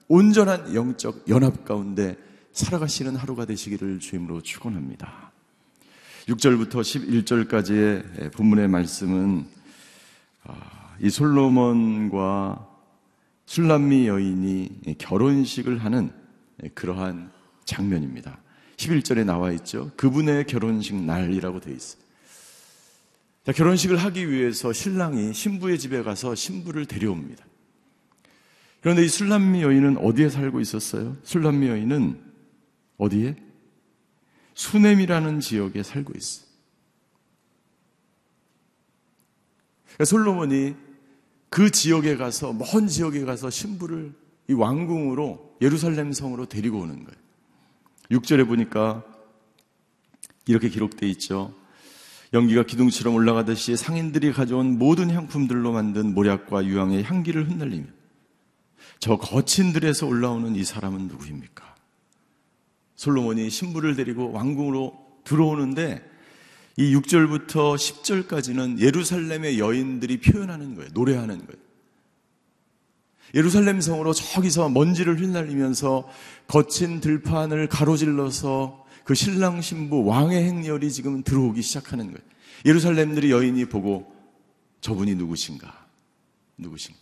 온전한 0.09 0.75
영적 0.75 1.29
연합 1.31 1.65
가운데 1.65 2.17
살아가시는 2.53 3.17
하루가 3.17 3.47
되시기를 3.47 4.01
주임으로 4.01 4.43
축원합니다. 4.43 5.28
6절부터 6.29 6.83
11절까지의 6.83 8.33
본문의 8.33 8.69
말씀은 8.69 9.47
아, 10.45 10.95
이 11.01 11.09
솔로몬과 11.09 12.69
술람미 13.47 14.07
여인이 14.09 14.97
결혼식을 14.99 15.83
하는 15.83 16.11
그러한 16.75 17.31
장면입니다. 17.65 18.39
11절에 18.77 19.25
나와 19.25 19.53
있죠. 19.53 19.91
그분의 19.97 20.45
결혼식 20.47 20.97
날이라고 20.97 21.61
되어 21.61 21.75
있어요. 21.75 22.03
자, 23.45 23.53
결혼식을 23.53 23.97
하기 23.97 24.31
위해서 24.31 24.75
신랑이 24.75 25.33
신부의 25.33 25.79
집에 25.79 26.03
가서 26.03 26.35
신부를 26.35 26.85
데려옵니다. 26.85 27.43
그런데 28.83 29.03
이 29.03 29.09
술람미 29.09 29.63
여인은 29.63 29.97
어디에 29.97 30.29
살고 30.29 30.61
있었어요? 30.61 31.17
술람미 31.23 31.69
여인은 31.69 32.21
어디에? 32.99 33.48
수넴이라는 34.59 35.39
지역에 35.39 35.85
살고 35.85 36.15
있어. 36.17 36.43
그러니까 39.85 40.05
솔로몬이 40.05 40.75
그 41.49 41.71
지역에 41.71 42.17
가서 42.17 42.53
먼 42.53 42.89
지역에 42.89 43.25
가서 43.25 43.51
신부를 43.51 44.13
이 44.49 44.53
왕궁으로 44.53 45.59
예루살렘 45.63 46.13
성으로 46.13 46.47
데리고 46.47 46.81
오는 46.81 47.05
거예요. 47.05 47.19
6절에 48.11 48.49
보니까 48.49 49.05
이렇게 50.47 50.69
기록되어 50.69 51.09
있죠. 51.11 51.55
연기가 52.33 52.65
기둥처럼 52.65 53.15
올라가듯이 53.15 53.77
상인들이 53.77 54.33
가져온 54.33 54.77
모든 54.77 55.11
향품들로 55.11 55.71
만든 55.71 56.15
모략과 56.15 56.67
유황의 56.67 57.05
향기를 57.05 57.49
흩날리며 57.49 57.87
저 58.99 59.17
거친 59.19 59.73
들에서 59.73 60.07
올라오는 60.07 60.57
이 60.57 60.65
사람은 60.65 61.07
누구입니까? 61.07 61.78
솔로몬이 62.99 63.49
신부를 63.49 63.95
데리고 63.95 64.33
왕궁으로 64.33 65.23
들어오는데 65.23 66.05
이 66.77 66.95
6절부터 66.97 67.77
10절까지는 67.77 68.81
예루살렘의 68.81 69.61
여인들이 69.61 70.21
표현하는 70.21 70.75
거예요. 70.75 70.91
노래하는 70.93 71.39
거예요. 71.39 71.63
예루살렘 73.35 73.81
성으로 73.81 74.13
저기서 74.13 74.69
먼지를 74.71 75.21
휘날리면서 75.21 76.09
거친 76.49 77.01
들판을 77.01 77.69
가로질러서 77.69 78.85
그 79.05 79.15
신랑 79.15 79.61
신부 79.61 80.05
왕의 80.05 80.43
행렬이 80.43 80.91
지금 80.91 81.23
들어오기 81.23 81.63
시작하는 81.63 82.07
거예요. 82.07 82.19
예루살렘들이 82.67 83.31
여인이 83.31 83.65
보고 83.67 84.13
저분이 84.81 85.15
누구신가? 85.15 85.87
누구신가? 86.57 86.99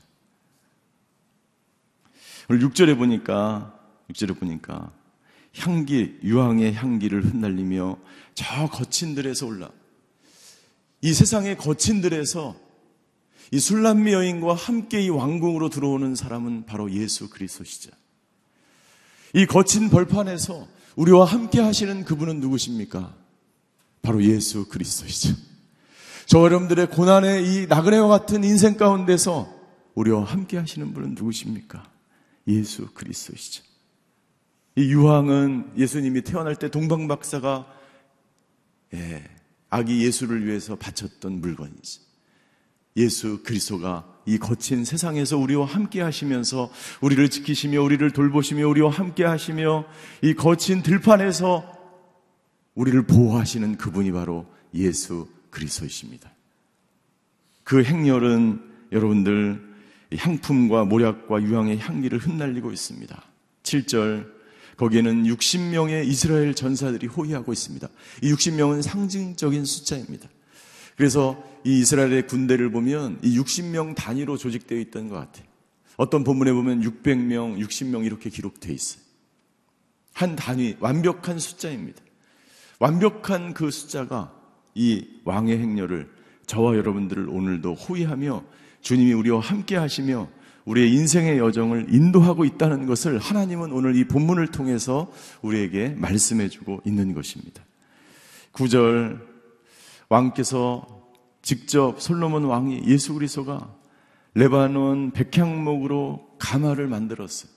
오늘 2.50 2.68
6절에 2.68 2.98
보니까 2.98 3.78
6절에 4.11 4.38
보니까 4.38 4.92
향기 5.59 6.19
유황의 6.23 6.75
향기를 6.75 7.25
흩날리며 7.25 7.99
저 8.35 8.69
거친 8.69 9.14
들에서 9.14 9.47
올라 9.47 9.71
이 11.01 11.12
세상의 11.12 11.57
거친 11.57 12.01
들에서 12.01 12.57
이 13.53 13.61
술람미 13.61 14.12
여인과 14.12 14.55
함께 14.55 15.01
이 15.03 15.09
왕궁으로 15.09 15.69
들어오는 15.69 16.14
사람은 16.14 16.66
바로 16.66 16.90
예수 16.90 17.31
그리스도시죠. 17.31 17.90
이 19.35 19.47
거친 19.47 19.88
벌판에서 19.90 20.66
우리와 20.97 21.27
함께 21.27 21.61
하시는 21.61 22.05
그분은 22.05 22.40
누구십니까? 22.40 23.14
바로 24.03 24.23
예수 24.25 24.66
그리스도시죠. 24.66 25.35
저 26.27 26.40
여러분들의 26.40 26.90
고난의 26.90 27.47
이 27.47 27.66
나그네와 27.66 28.09
같은 28.09 28.42
인생 28.42 28.77
가운데서 28.77 29.55
우리와 29.95 30.25
함께 30.25 30.57
하시는 30.57 30.92
분은 30.92 31.14
누구십니까? 31.14 31.88
예수 32.49 32.88
그리스도시죠. 32.95 33.62
이 34.76 34.92
유황은 34.92 35.72
예수님이 35.78 36.20
태어날 36.20 36.54
때 36.54 36.70
동방 36.70 37.08
박사가 37.08 37.66
예, 38.92 39.24
아기 39.70 40.04
예수를 40.04 40.46
위해서 40.46 40.76
바쳤던 40.76 41.40
물건이지. 41.40 42.00
예수 42.98 43.42
그리스도가 43.42 44.06
이 44.26 44.38
거친 44.38 44.84
세상에서 44.84 45.38
우리와 45.38 45.64
함께 45.66 46.02
하시면서 46.02 46.70
우리를 47.00 47.28
지키시며 47.30 47.82
우리를 47.82 48.10
돌보시며 48.10 48.68
우리와 48.68 48.90
함께 48.90 49.24
하시며 49.24 49.86
이 50.22 50.34
거친 50.34 50.82
들판에서 50.82 51.74
우리를 52.74 53.06
보호하시는 53.06 53.78
그분이 53.78 54.12
바로 54.12 54.46
예수 54.74 55.26
그리스도이십니다. 55.50 56.30
그 57.64 57.82
행렬은 57.82 58.60
여러분들 58.92 59.64
향품과 60.16 60.84
모략과 60.84 61.42
유황의 61.42 61.78
향기를 61.78 62.18
흩날리고 62.18 62.72
있습니다. 62.72 63.22
7절 63.62 64.36
거기에는 64.76 65.24
60명의 65.24 66.06
이스라엘 66.06 66.54
전사들이 66.54 67.06
호위하고 67.06 67.52
있습니다. 67.52 67.88
이 68.22 68.32
60명은 68.32 68.82
상징적인 68.82 69.64
숫자입니다. 69.64 70.28
그래서 70.96 71.42
이 71.64 71.80
이스라엘의 71.80 72.26
군대를 72.26 72.70
보면 72.70 73.18
이 73.22 73.38
60명 73.38 73.94
단위로 73.94 74.36
조직되어 74.36 74.78
있던 74.78 75.08
것 75.08 75.16
같아요. 75.16 75.46
어떤 75.96 76.24
본문에 76.24 76.52
보면 76.52 76.82
600명, 76.82 77.58
60명 77.58 78.04
이렇게 78.04 78.30
기록되어 78.30 78.72
있어요. 78.72 79.02
한 80.12 80.36
단위, 80.36 80.76
완벽한 80.80 81.38
숫자입니다. 81.38 82.02
완벽한 82.78 83.54
그 83.54 83.70
숫자가 83.70 84.32
이 84.74 85.06
왕의 85.24 85.58
행렬을 85.58 86.10
저와 86.46 86.76
여러분들을 86.76 87.28
오늘도 87.28 87.74
호위하며 87.74 88.44
주님이 88.82 89.12
우리와 89.14 89.40
함께 89.40 89.76
하시며 89.76 90.28
우리의 90.66 90.92
인생의 90.92 91.38
여정을 91.38 91.94
인도하고 91.94 92.44
있다는 92.44 92.87
것을 92.87 93.18
하나님은 93.18 93.72
오늘 93.72 93.96
이 93.96 94.05
본문을 94.05 94.48
통해서 94.48 95.11
우리에게 95.42 95.90
말씀해 95.96 96.48
주고 96.48 96.81
있는 96.85 97.14
것입니다. 97.14 97.62
9절 98.52 99.20
왕께서 100.09 100.87
직접 101.42 102.00
솔로몬 102.00 102.44
왕이 102.44 102.83
예수 102.87 103.14
그리스도가 103.14 103.72
레바논 104.35 105.12
백향목으로 105.12 106.26
가마를 106.38 106.88
만들었어요. 106.88 107.50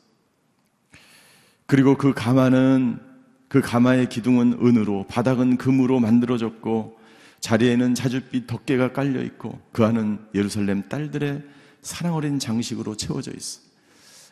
그리고 1.65 1.97
그 1.97 2.13
가마는 2.13 2.99
그 3.47 3.61
가마의 3.61 4.09
기둥은 4.09 4.59
은으로 4.61 5.05
바닥은 5.07 5.57
금으로 5.57 5.99
만들어졌고 5.99 6.99
자리에는 7.39 7.95
자줏빛 7.95 8.45
덮개가 8.47 8.93
깔려 8.93 9.23
있고 9.23 9.59
그 9.71 9.83
안은 9.83 10.19
예루살렘 10.35 10.87
딸들의 10.87 11.43
사랑 11.81 12.15
어린 12.15 12.39
장식으로 12.39 12.95
채워져 12.95 13.31
있어. 13.31 13.61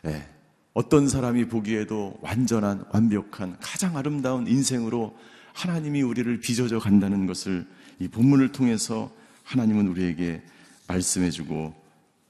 예. 0.06 0.28
어떤 0.74 1.08
사람이 1.08 1.48
보기에도 1.48 2.18
완전한 2.22 2.84
완벽한 2.92 3.56
가장 3.60 3.96
아름다운 3.96 4.46
인생으로 4.46 5.16
하나님이 5.52 6.02
우리를 6.02 6.40
빚어져 6.40 6.78
간다는 6.78 7.26
것을 7.26 7.66
이 7.98 8.06
본문을 8.06 8.52
통해서 8.52 9.10
하나님은 9.42 9.88
우리에게 9.88 10.42
말씀해 10.86 11.30
주고 11.30 11.74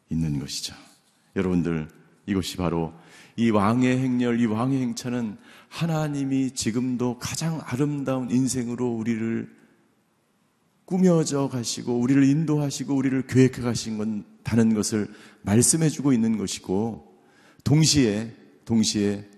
있는 0.09 0.38
것이죠. 0.38 0.74
여러분들 1.37 1.88
이것이 2.26 2.57
바로 2.57 2.94
이 3.37 3.50
왕의 3.50 3.98
행렬, 3.98 4.40
이 4.40 4.46
왕의 4.46 4.81
행차는 4.81 5.37
하나님이 5.68 6.52
지금도 6.52 7.18
가장 7.18 7.61
아름다운 7.64 8.31
인생으로 8.31 8.88
우리를 8.88 9.59
꾸며져 10.87 11.48
가시고 11.48 12.00
우리를 12.00 12.24
인도하시고 12.24 12.94
우리를 12.94 13.26
계획해 13.26 13.61
가신 13.61 13.98
건 13.98 14.24
다는 14.48 14.72
것을 14.72 15.08
말씀해 15.42 15.90
주고 15.90 16.14
있는 16.14 16.38
것이고 16.38 17.06
동시에 17.64 18.32
동시에 18.64 19.28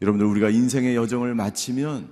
여러분들 0.00 0.26
우리가 0.26 0.48
인생의 0.48 0.96
여정을 0.96 1.34
마치면 1.34 2.10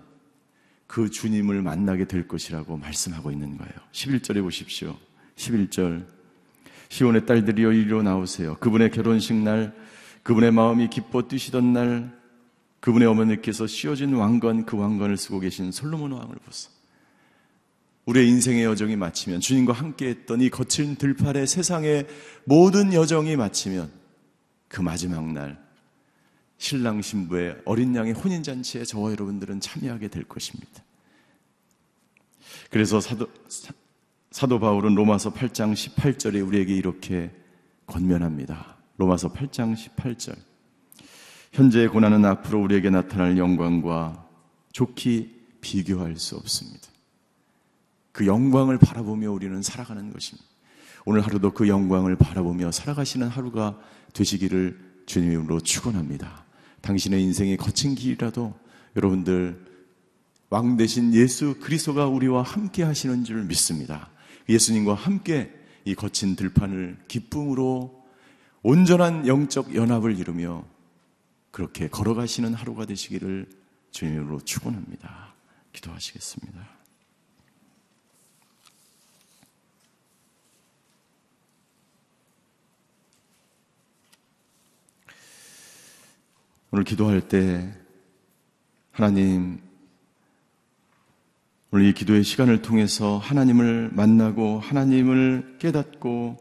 그 0.86 1.08
주님을 1.08 1.62
만나게 1.62 2.04
될 2.06 2.28
것이라고 2.28 2.76
말씀하고 2.76 3.30
있는 3.30 3.56
거예요. 3.56 3.72
11절에 3.92 4.42
보십시오. 4.42 4.94
11절. 5.36 6.06
시온의 6.90 7.24
딸들이여 7.24 7.72
이리로 7.72 8.02
나오세요. 8.02 8.56
그분의 8.60 8.90
결혼식 8.90 9.34
날, 9.34 9.74
그분의 10.22 10.52
마음이 10.52 10.90
기뻐 10.90 11.26
뛰시던 11.26 11.72
날, 11.72 12.12
그분의 12.80 13.08
어머니께서 13.08 13.66
씌워진 13.66 14.12
왕건, 14.12 14.66
그 14.66 14.76
왕건을 14.76 15.16
쓰고 15.16 15.40
계신 15.40 15.72
솔로몬 15.72 16.12
왕을 16.12 16.36
보소. 16.44 16.73
우리의 18.06 18.28
인생의 18.28 18.64
여정이 18.64 18.96
마치면 18.96 19.40
주님과 19.40 19.72
함께 19.72 20.08
했던 20.08 20.40
이 20.40 20.50
거친 20.50 20.96
들판의 20.96 21.46
세상의 21.46 22.06
모든 22.44 22.92
여정이 22.92 23.36
마치면 23.36 23.90
그 24.68 24.80
마지막 24.82 25.32
날 25.32 25.62
신랑 26.58 27.02
신부의 27.02 27.62
어린 27.64 27.94
양의 27.94 28.12
혼인잔치에 28.12 28.84
저와 28.84 29.12
여러분들은 29.12 29.60
참여하게 29.60 30.08
될 30.08 30.24
것입니다. 30.24 30.82
그래서 32.70 33.00
사도, 33.00 33.28
사도 34.30 34.58
바울은 34.58 34.94
로마서 34.94 35.32
8장 35.32 35.74
18절에 35.74 36.46
우리에게 36.46 36.74
이렇게 36.74 37.30
권면합니다. 37.86 38.76
로마서 38.96 39.32
8장 39.32 39.74
18절. 39.74 40.36
현재의 41.52 41.88
고난은 41.88 42.24
앞으로 42.24 42.62
우리에게 42.62 42.90
나타날 42.90 43.38
영광과 43.38 44.28
좋게 44.72 45.30
비교할 45.60 46.16
수 46.16 46.36
없습니다. 46.36 46.93
그 48.14 48.26
영광을 48.26 48.78
바라보며 48.78 49.32
우리는 49.32 49.60
살아가는 49.60 50.12
것입니다. 50.12 50.48
오늘 51.04 51.20
하루도 51.20 51.52
그 51.52 51.66
영광을 51.66 52.14
바라보며 52.14 52.70
살아가시는 52.70 53.26
하루가 53.26 53.76
되시기를 54.12 55.02
주님으로 55.06 55.58
축원합니다. 55.58 56.44
당신의 56.80 57.20
인생의 57.24 57.56
거친 57.56 57.96
길이라도 57.96 58.54
여러분들 58.94 59.66
왕 60.48 60.76
대신 60.76 61.12
예수 61.12 61.56
그리스도가 61.60 62.06
우리와 62.06 62.42
함께 62.42 62.84
하시는 62.84 63.24
줄 63.24 63.42
믿습니다. 63.46 64.08
예수님과 64.48 64.94
함께 64.94 65.52
이 65.84 65.96
거친 65.96 66.36
들판을 66.36 66.98
기쁨으로 67.08 68.04
온전한 68.62 69.26
영적 69.26 69.74
연합을 69.74 70.16
이루며 70.16 70.64
그렇게 71.50 71.88
걸어가시는 71.88 72.54
하루가 72.54 72.86
되시기를 72.86 73.48
주님으로 73.90 74.40
축원합니다. 74.42 75.34
기도하시겠습니다. 75.72 76.73
오늘 86.74 86.82
기도할 86.82 87.20
때 87.20 87.72
하나님 88.90 89.60
오늘 91.70 91.86
이 91.86 91.92
기도의 91.92 92.24
시간을 92.24 92.62
통해서 92.62 93.16
하나님을 93.18 93.90
만나고 93.92 94.58
하나님을 94.58 95.58
깨닫고 95.60 96.36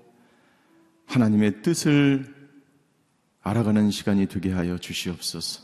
하나님의 1.06 1.62
뜻을 1.62 2.34
알아가는 3.44 3.92
시간이 3.92 4.26
되게 4.26 4.52
하여 4.52 4.80
주시옵소서. 4.80 5.62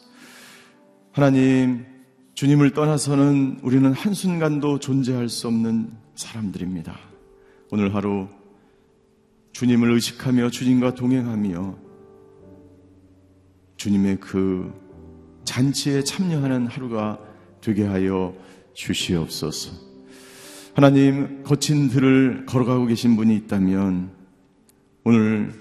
하나님, 1.14 1.88
주님을 2.36 2.74
떠나서는 2.74 3.62
우리는 3.64 3.92
한순간도 3.92 4.78
존재할 4.78 5.30
수 5.30 5.48
없는 5.48 5.92
사람들입니다. 6.14 6.96
오늘 7.72 7.96
하루 7.96 8.28
주님을 9.54 9.90
의식하며 9.94 10.52
주님과 10.52 10.94
동행하며 10.94 11.89
주님의 13.80 14.18
그 14.20 14.74
잔치에 15.46 16.04
참여하는 16.04 16.68
하루가 16.68 17.18
되게 17.62 17.86
하여 17.86 18.36
주시옵소서. 18.74 19.72
하나님, 20.74 21.44
거친 21.44 21.88
들을 21.88 22.46
걸어가고 22.46 22.88
계신 22.88 23.16
분이 23.16 23.34
있다면 23.38 24.12
오늘 25.06 25.54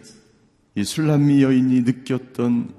이 0.75 0.83
술람미 0.83 1.45
여인이 1.45 1.83
느꼈던 1.83 2.75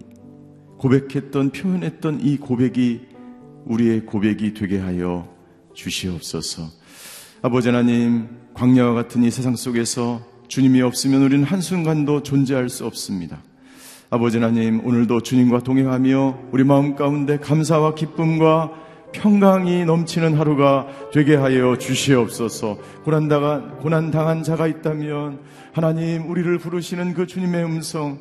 고백했던 0.77 1.51
표현했던 1.51 2.19
이 2.19 2.35
고백이 2.37 3.07
우리의 3.65 4.05
고백이 4.05 4.53
되게 4.53 4.77
하여 4.77 5.33
주시옵소서. 5.73 6.63
아버지 7.41 7.69
하나님, 7.69 8.27
광야와 8.55 8.93
같은 8.93 9.23
이 9.23 9.31
세상 9.31 9.55
속에서 9.55 10.21
주님이 10.49 10.81
없으면 10.81 11.21
우리는 11.21 11.45
한순간도 11.45 12.23
존재할 12.23 12.67
수 12.67 12.85
없습니다. 12.85 13.41
아버지 14.11 14.39
하나님, 14.39 14.83
오늘도 14.83 15.21
주님과 15.21 15.59
동행하며 15.59 16.39
우리 16.51 16.63
마음 16.63 16.95
가운데 16.95 17.37
감사와 17.37 17.93
기쁨과 17.93 18.71
평강이 19.11 19.85
넘치는 19.85 20.33
하루가 20.33 20.87
되게 21.13 21.35
하여 21.35 21.77
주시옵소서. 21.77 22.79
고난당한, 23.03 23.77
고난당한 23.77 24.41
자가 24.41 24.65
있다면 24.65 25.41
하나님, 25.73 26.27
우리를 26.27 26.57
부르시는 26.57 27.13
그 27.13 27.27
주님의 27.27 27.63
음성, 27.63 28.17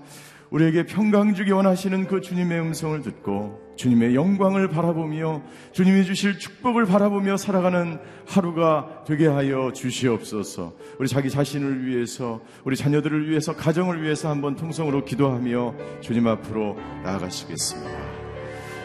우리에게 0.51 0.85
평강 0.85 1.35
주기 1.35 1.53
원하시는 1.53 2.07
그 2.07 2.21
주님의 2.21 2.61
음성을 2.61 3.01
듣고 3.01 3.68
주님의 3.79 4.17
영광을 4.17 4.69
바라보며 4.69 5.41
주님이 5.73 6.05
주실 6.05 6.39
축복을 6.41 6.85
바라보며 6.85 7.37
살아가는 7.37 7.99
하루가 8.27 9.05
되게 9.07 9.29
하여 9.29 9.73
주시옵소서. 9.73 10.75
우리 10.99 11.07
자기 11.07 11.31
자신을 11.31 11.87
위해서, 11.87 12.41
우리 12.65 12.77
자녀들을 12.77 13.31
위해서, 13.31 13.55
가정을 13.55 14.03
위해서 14.03 14.29
한번 14.29 14.57
통성으로 14.57 15.05
기도하며 15.05 15.75
주님 16.01 16.27
앞으로 16.27 16.77
나아가시겠습니다. 17.05 17.89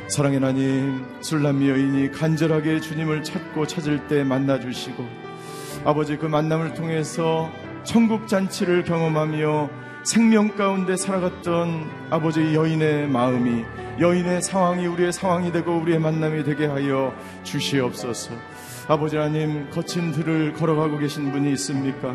사랑의 0.10 0.40
하나님, 0.40 1.04
술람미 1.22 1.70
여인이 1.70 2.12
간절하게 2.12 2.80
주님을 2.80 3.24
찾고 3.24 3.66
찾을 3.66 4.08
때 4.08 4.24
만나 4.24 4.60
주시고 4.60 5.04
아버지 5.86 6.18
그 6.18 6.28
만남을 6.28 6.76
통해서 6.76 7.50
천국 7.84 8.28
잔치를 8.28 8.84
경험하며 8.84 9.83
생명 10.04 10.50
가운데 10.50 10.98
살아갔던 10.98 11.90
아버지 12.10 12.54
여인의 12.54 13.08
마음이 13.08 13.64
여인의 14.02 14.42
상황이 14.42 14.86
우리의 14.86 15.14
상황이 15.14 15.50
되고 15.52 15.78
우리의 15.78 16.00
만남이 16.00 16.44
되게 16.44 16.66
하여 16.66 17.14
주시옵소서. 17.44 18.34
아버지 18.90 19.16
하나님 19.16 19.70
거친 19.70 20.12
들을 20.12 20.52
걸어가고 20.54 20.98
계신 20.98 21.32
분이 21.32 21.54
있습니까? 21.54 22.14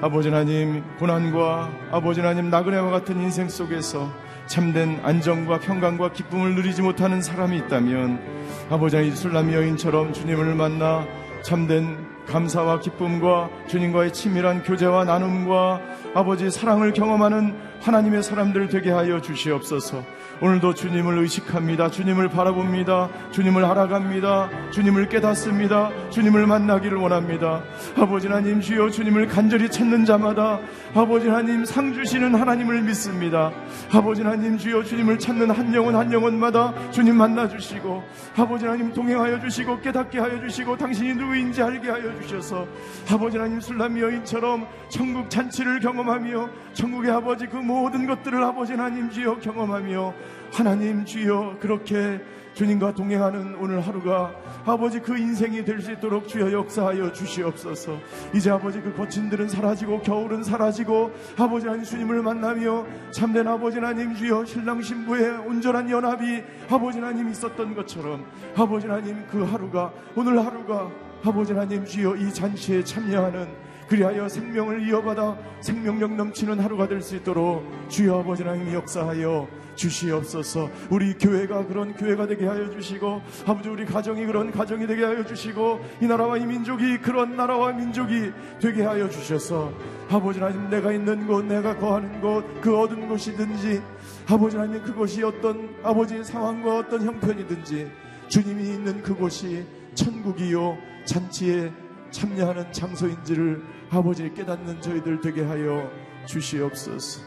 아버지 0.00 0.30
하나님 0.30 0.82
고난과 0.98 1.70
아버지 1.92 2.20
하나님 2.20 2.50
나그네와 2.50 2.90
같은 2.90 3.20
인생 3.22 3.48
속에서 3.48 4.12
참된 4.46 4.98
안정과 5.04 5.60
평강과 5.60 6.12
기쁨을 6.12 6.56
누리지 6.56 6.82
못하는 6.82 7.22
사람이 7.22 7.56
있다면 7.56 8.20
아버지 8.68 8.96
하나님 8.96 9.14
술람 9.14 9.52
여인처럼 9.52 10.12
주님을 10.12 10.56
만나 10.56 11.06
참된 11.42 11.98
감사와 12.26 12.80
기쁨과 12.80 13.50
주님과의 13.68 14.12
친밀한 14.12 14.62
교제와 14.62 15.04
나눔과 15.04 15.80
아버지 16.14 16.50
사랑을 16.50 16.92
경험하는 16.92 17.54
하나님의 17.80 18.22
사람들 18.22 18.68
되게 18.68 18.90
하여 18.90 19.20
주시옵소서. 19.20 20.04
오늘도 20.42 20.74
주님을 20.74 21.18
의식합니다. 21.18 21.88
주님을 21.88 22.28
바라봅니다. 22.28 23.08
주님을 23.30 23.64
알아갑니다. 23.64 24.72
주님을 24.72 25.08
깨닫습니다. 25.08 25.92
주님을 26.10 26.48
만나기를 26.48 26.98
원합니다. 26.98 27.62
아버지 27.96 28.26
하나님 28.26 28.60
주여 28.60 28.90
주님을 28.90 29.28
간절히 29.28 29.70
찾는 29.70 30.04
자마다 30.04 30.58
아버지 30.94 31.28
하나님 31.28 31.64
상 31.64 31.94
주시는 31.94 32.34
하나님을 32.34 32.82
믿습니다. 32.82 33.52
아버지 33.92 34.22
하나님 34.22 34.58
주여 34.58 34.82
주님을 34.82 35.20
찾는 35.20 35.48
한 35.52 35.72
영혼 35.76 35.94
한 35.94 36.12
영혼마다 36.12 36.74
주님 36.90 37.14
만나 37.14 37.48
주시고 37.48 38.02
아버지 38.36 38.64
하나님 38.64 38.92
동행하여 38.92 39.38
주시고 39.38 39.80
깨닫게 39.80 40.18
하여 40.18 40.40
주시고 40.40 40.76
당신이 40.76 41.14
누구인지 41.14 41.62
알게 41.62 41.88
하여 41.88 42.20
주셔서 42.20 42.66
아버지 43.08 43.36
하나님 43.36 43.60
술람 43.60 43.96
여인처럼 43.96 44.66
천국 44.88 45.30
잔치를 45.30 45.78
경험하며 45.78 46.48
천국의 46.72 47.10
아버지 47.10 47.46
그 47.46 47.56
모든 47.56 48.06
것들을 48.06 48.42
아버지 48.42 48.72
하나님 48.72 49.10
주여 49.10 49.38
경험하며 49.38 50.14
하나님 50.52 51.04
주여 51.04 51.56
그렇게 51.60 52.20
주님과 52.54 52.92
동행하는 52.94 53.56
오늘 53.56 53.80
하루가 53.80 54.34
아버지 54.66 55.00
그 55.00 55.16
인생이 55.16 55.64
될 55.64 55.80
수 55.80 55.90
있도록 55.92 56.28
주여 56.28 56.52
역사하여 56.52 57.12
주시옵소서. 57.12 57.98
이제 58.34 58.50
아버지 58.50 58.80
그 58.82 58.94
거친들은 58.94 59.48
사라지고 59.48 60.02
겨울은 60.02 60.44
사라지고 60.44 61.10
아버지 61.38 61.66
하나님 61.66 61.84
주님을 61.84 62.22
만나며 62.22 62.86
참된 63.10 63.48
아버지 63.48 63.78
하나님 63.78 64.14
주여 64.14 64.44
신랑 64.44 64.82
신부의 64.82 65.38
온전한 65.46 65.88
연합이 65.90 66.42
아버지 66.68 66.98
하나님 66.98 67.30
있었던 67.30 67.74
것처럼 67.74 68.26
아버지 68.54 68.86
하나님 68.86 69.26
그 69.30 69.42
하루가 69.42 69.90
오늘 70.14 70.44
하루가 70.44 70.90
아버지 71.24 71.52
하나님 71.54 71.86
주여 71.86 72.16
이 72.16 72.32
잔치에 72.32 72.84
참여하는 72.84 73.71
그리하여 73.92 74.26
생명을 74.26 74.88
이어받아 74.88 75.36
생명력 75.60 76.14
넘치는 76.14 76.58
하루가 76.60 76.88
될 76.88 77.02
수 77.02 77.14
있도록 77.16 77.62
주여 77.90 78.20
아버지 78.20 78.42
하나님 78.42 78.72
역사하여 78.72 79.46
주시옵소서. 79.74 80.70
우리 80.88 81.12
교회가 81.12 81.66
그런 81.66 81.92
교회가 81.92 82.26
되게 82.26 82.46
하여 82.46 82.70
주시고 82.70 83.20
아버지 83.44 83.68
우리 83.68 83.84
가정이 83.84 84.24
그런 84.24 84.50
가정이 84.50 84.86
되게 84.86 85.04
하여 85.04 85.22
주시고 85.22 85.80
이 86.00 86.06
나라와 86.06 86.38
이 86.38 86.46
민족이 86.46 87.02
그런 87.02 87.36
나라와 87.36 87.72
민족이 87.72 88.32
되게 88.62 88.82
하여 88.82 89.10
주셔서 89.10 89.70
아버지 90.08 90.40
하나님 90.40 90.70
내가 90.70 90.90
있는 90.90 91.26
곳 91.26 91.44
내가 91.44 91.76
거하는 91.76 92.18
곳 92.22 92.44
그 92.62 92.74
어떤 92.78 93.06
곳이든지 93.06 93.82
아버지 94.26 94.56
하나님 94.56 94.82
그곳이 94.82 95.22
어떤 95.22 95.68
아버지의 95.82 96.24
상황과 96.24 96.78
어떤 96.78 97.02
형편이든지 97.02 97.90
주님이 98.28 98.62
있는 98.62 99.02
그곳이 99.02 99.66
천국이요 99.94 100.78
잔치에 101.04 101.70
참여하는 102.12 102.72
장소인지를 102.72 103.62
아버지 103.94 104.32
깨닫는 104.32 104.80
저희들 104.80 105.20
되게 105.20 105.42
하여 105.42 105.86
주시옵소서. 106.24 107.20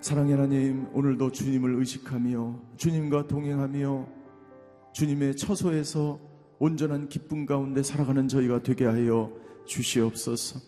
사랑의 0.00 0.34
하나님, 0.34 0.86
오늘도 0.92 1.32
주님을 1.32 1.74
의식하며 1.74 2.54
주님과 2.76 3.26
동행하며 3.26 4.06
주님의 4.92 5.36
처소에서 5.36 6.20
온전한 6.60 7.08
기쁨 7.08 7.46
가운데 7.46 7.82
살아가는 7.82 8.28
저희가 8.28 8.62
되게 8.62 8.84
하여 8.84 9.32
주시옵소서. 9.64 10.60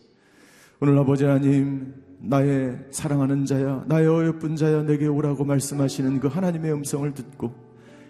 오늘 0.81 0.99
아버지 0.99 1.25
하나님, 1.25 1.95
나의 2.19 2.77
사랑하는 2.91 3.45
자야, 3.45 3.85
나의 3.87 4.09
어여쁜 4.09 4.57
자야, 4.57 4.83
내게 4.83 5.07
오라고 5.07 5.45
말씀하시는 5.45 6.19
그 6.19 6.27
하나님의 6.27 6.73
음성을 6.73 7.15
듣고 7.15 7.55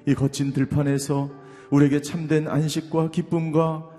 이 0.07 0.15
거친 0.15 0.55
들판에서 0.55 1.31
우리에게 1.71 2.01
참된 2.01 2.49
안식과 2.49 3.11
기쁨과 3.11 3.94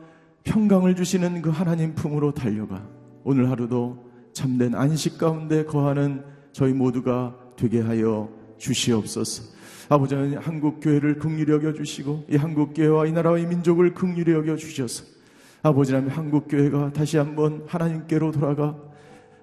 평강을 0.46 0.96
주시는 0.96 1.42
그 1.42 1.50
하나님 1.50 1.94
품으로 1.94 2.34
달려가 2.34 2.88
오늘 3.24 3.50
하루도 3.50 4.06
참된 4.32 4.76
안식 4.76 5.18
가운데 5.18 5.66
거하는 5.66 6.24
저희 6.52 6.72
모두가 6.74 7.36
되게 7.58 7.82
하여 7.82 8.30
주시옵소서. 8.58 9.54
아버지 9.90 10.16
하나님 10.16 10.40
한국 10.40 10.80
교회를 10.80 11.20
긍휼히 11.20 11.52
여겨 11.52 11.74
주시고 11.74 12.26
이 12.30 12.38
한국 12.38 12.74
교회와 12.74 13.06
이 13.06 13.12
나라와 13.12 13.38
이 13.38 13.46
민족을 13.46 13.94
긍휼히 13.94 14.32
여겨 14.32 14.56
주셔서 14.56 15.04
아버지 15.62 15.94
하나님 15.94 16.16
한국 16.16 16.48
교회가 16.48 16.94
다시 16.94 17.18
한번 17.18 17.64
하나님께로 17.68 18.32
돌아가 18.32 18.76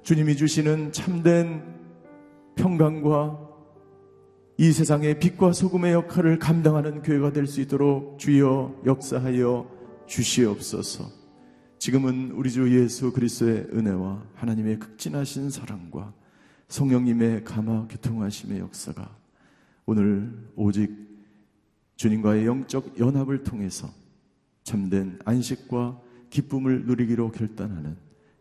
주님이 0.03 0.37
주시는 0.37 0.93
참된 0.93 1.63
평강과 2.57 3.39
이 4.59 4.73
세상의 4.73 5.19
빛과 5.19 5.53
소금의 5.53 5.93
역할을 5.93 6.39
감당하는 6.39 7.03
교회가 7.03 7.33
될 7.33 7.47
수 7.47 7.61
있도록 7.61 8.19
주여 8.19 8.83
역사하여 8.87 9.67
주시옵소서. 10.13 11.11
지금은 11.79 12.33
우리 12.33 12.51
주 12.51 12.71
예수 12.79 13.13
그리스도의 13.13 13.69
은혜와 13.73 14.23
하나님의 14.35 14.79
극진하신 14.79 15.49
사랑과 15.49 16.13
성령님의 16.69 17.45
감화 17.45 17.89
교통하심의 17.89 18.61
역사가 18.61 19.17
오늘 19.87 20.31
오직 20.55 20.91
주님과의 21.97 22.47
영적 22.47 22.99
연합을 22.99 23.43
통해서 23.43 23.89
참된 24.65 25.19
안식과 25.25 25.99
기쁨을 26.29 26.85
누리기로 26.85 27.33
결단하는 27.33 27.97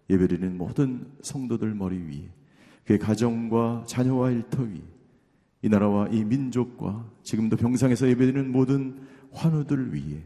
예배드리는 0.09 0.57
모든 0.57 1.09
성도들 1.22 1.74
머리 1.74 1.97
위에 1.99 2.30
그의 2.86 2.99
가정과 2.99 3.86
자녀와 3.88 4.32
일터 4.32 4.63
위에 4.63 4.82
이 5.61 5.69
나라와 5.69 6.09
이 6.09 6.26
민족과 6.26 7.09
지금도 7.24 7.55
병상에서 7.55 8.09
예배드리는 8.09 8.51
모든 8.51 9.07
환우들 9.32 9.93
위에 9.93 10.26